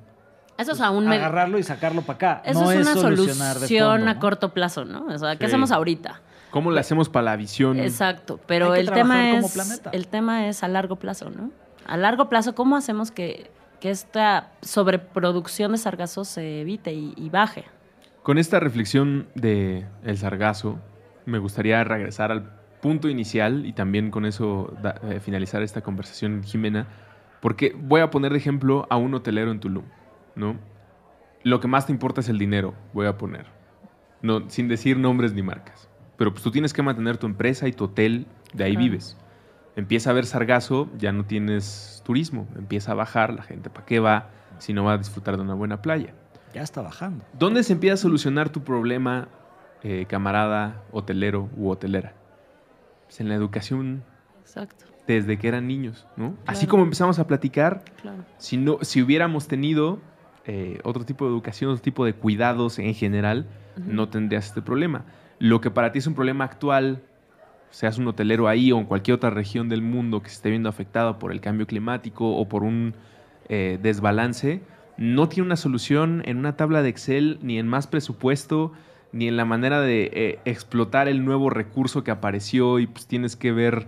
[0.57, 2.41] Eso es aún me- agarrarlo y sacarlo para acá.
[2.45, 5.05] Eso no es una solucionar solución fondo, a corto plazo, ¿no?
[5.07, 5.45] O sea, ¿qué Sí.
[5.47, 6.21] hacemos ahorita?
[6.51, 7.79] ¿Cómo le hacemos para la visión?
[7.79, 11.51] Exacto, pero el tema es el tema es a largo plazo, ¿no?
[11.85, 13.51] A largo plazo, ¿cómo hacemos que,
[13.81, 17.65] que esta sobreproducción de sargazo se evite y, y baje?
[18.23, 20.79] Con esta reflexión de el sargazo,
[21.25, 22.51] me gustaría regresar al
[22.81, 26.87] punto inicial y también con eso da- eh, finalizar esta conversación, Jimena,
[27.41, 29.83] porque voy a poner de ejemplo a un hotelero en Tulum,
[30.35, 30.57] ¿no?
[31.43, 33.45] Lo que más te importa es el dinero, voy a poner,
[34.21, 35.87] no, sin decir nombres ni marcas.
[36.17, 38.83] Pero pues tú tienes que mantener tu empresa y tu hotel, de ahí Claro.
[38.85, 39.17] vives.
[39.75, 43.99] Empieza a haber sargazo, ya no tienes turismo, empieza a bajar, la gente para qué
[43.99, 46.13] va si no va a disfrutar de una buena playa.
[46.53, 47.25] Ya está bajando.
[47.33, 49.27] ¿Dónde se empieza a solucionar tu problema,
[49.83, 52.13] eh, camarada, hotelero u hotelera?
[53.05, 54.03] Pues en la educación
[54.39, 56.37] Exacto, desde que eran niños, ¿no?
[56.47, 56.71] Así Claro.
[56.71, 58.23] como empezamos a platicar, claro.
[58.37, 59.99] si, no, si hubiéramos tenido
[60.47, 65.05] eh, otro tipo de educación, otro tipo de cuidados en general, no tendrías este problema.
[65.39, 67.01] Lo que para ti es un problema actual,
[67.71, 70.69] seas un hotelero ahí o en cualquier otra región del mundo que se esté viendo
[70.69, 72.93] afectado por el cambio climático o por un
[73.49, 74.61] eh, desbalance,
[74.97, 78.71] no tiene una solución en una tabla de Excel, ni en más presupuesto,
[79.11, 83.35] ni en la manera de eh, explotar el nuevo recurso que apareció y pues tienes
[83.35, 83.87] que ver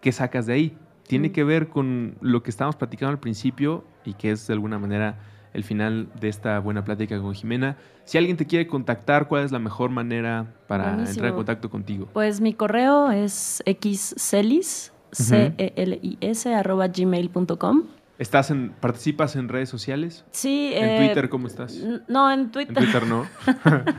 [0.00, 0.78] qué sacas de ahí.
[1.06, 4.78] Tiene que ver con lo que estábamos platicando al principio y que es de alguna
[4.78, 5.18] manera
[5.54, 7.76] el final de esta buena plática con Jimena.
[8.04, 11.10] Si alguien te quiere contactar, ¿cuál es la mejor manera para Buenísimo.
[11.10, 12.08] entrar en contacto contigo?
[12.12, 15.22] Pues mi correo es xcelis, Ujú.
[15.24, 17.84] C-E-L-I-S, arroba gmail.com.
[18.18, 20.24] ¿Estás en, ¿Participas en redes sociales?
[20.32, 20.72] Sí.
[20.74, 21.80] ¿En eh, Twitter cómo estás?
[22.08, 22.74] No, en En Twitter.
[22.74, 23.26] Twitter no.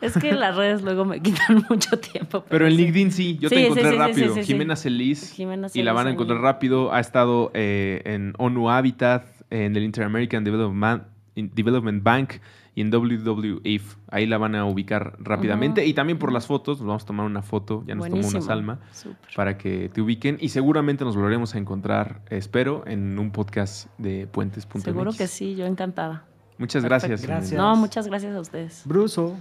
[0.00, 2.44] Es que las redes luego me quitan mucho tiempo.
[2.48, 2.78] Pero en sí.
[2.78, 4.34] LinkedIn sí, yo Sí, te encontré sí, sí, rápido.
[4.34, 5.38] Jimena Celis.
[5.74, 6.92] Y la van a en encontrar rápido.
[6.92, 12.34] Ha estado eh, en ONU Habitat, en el Inter-American Development, Development Bank
[12.74, 13.96] y en WWF.
[14.08, 15.84] Ahí la van a ubicar rápidamente.
[15.84, 18.40] Y también por las fotos, nos vamos a tomar una foto, ya nos tomó una
[18.40, 18.80] salma,
[19.36, 20.38] para que te ubiquen.
[20.40, 24.82] Y seguramente nos volveremos a encontrar, espero, en un podcast de Puentes.mx.
[24.82, 26.24] Seguro que sí, yo encantada.
[26.56, 27.22] Muchas gracias.
[27.22, 27.52] Gracias.
[27.58, 28.82] No, muchas gracias a ustedes.
[28.86, 29.36] Bruso.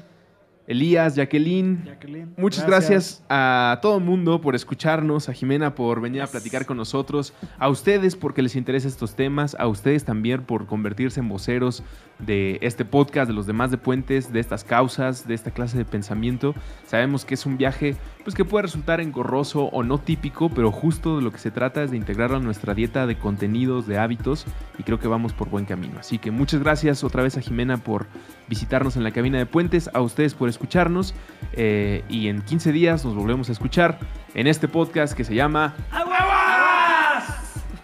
[0.71, 1.83] Elías, Jacqueline.
[1.85, 2.33] Jacqueline.
[2.37, 3.23] Muchas gracias.
[3.29, 7.67] a todo el mundo por escucharnos, a Jimena por venir a platicar con nosotros, a
[7.67, 11.83] ustedes porque les interesa estos temas, a ustedes también por convertirse en voceros
[12.25, 15.85] de este podcast, de los demás de Puentes, de estas causas, de esta clase de
[15.85, 16.53] pensamiento.
[16.85, 21.17] Sabemos que es un viaje pues que puede resultar engorroso o no típico, pero justo
[21.17, 24.45] de lo que se trata es de integrarlo a nuestra dieta de contenidos, de hábitos
[24.77, 25.99] y creo que vamos por buen camino.
[25.99, 28.07] Así que muchas gracias otra vez a Jimena por
[28.47, 31.13] visitarnos en la cabina de Puentes, a ustedes por escucharnos
[31.53, 33.99] eh, y en 15 días nos volvemos a escuchar
[34.33, 36.21] en este podcast que se llama ¡Aguas!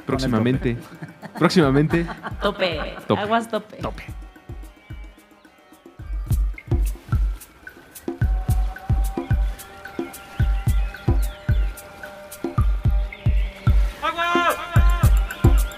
[0.06, 0.78] Próximamente,
[1.38, 2.06] próximamente,
[2.42, 2.80] Tope.
[3.08, 3.22] Tope.
[3.22, 3.78] Aguas tope.
[3.78, 4.27] tope.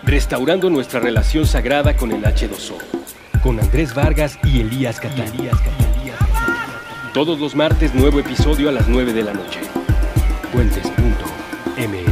[0.09, 2.73] Restaurando nuestra relación sagrada con el H2O.
[3.43, 5.51] Con Andrés Vargas y Elías Catalí.
[7.13, 9.59] Todos los martes nuevo episodio a las 9 de la noche.
[10.51, 12.08] Puentes.me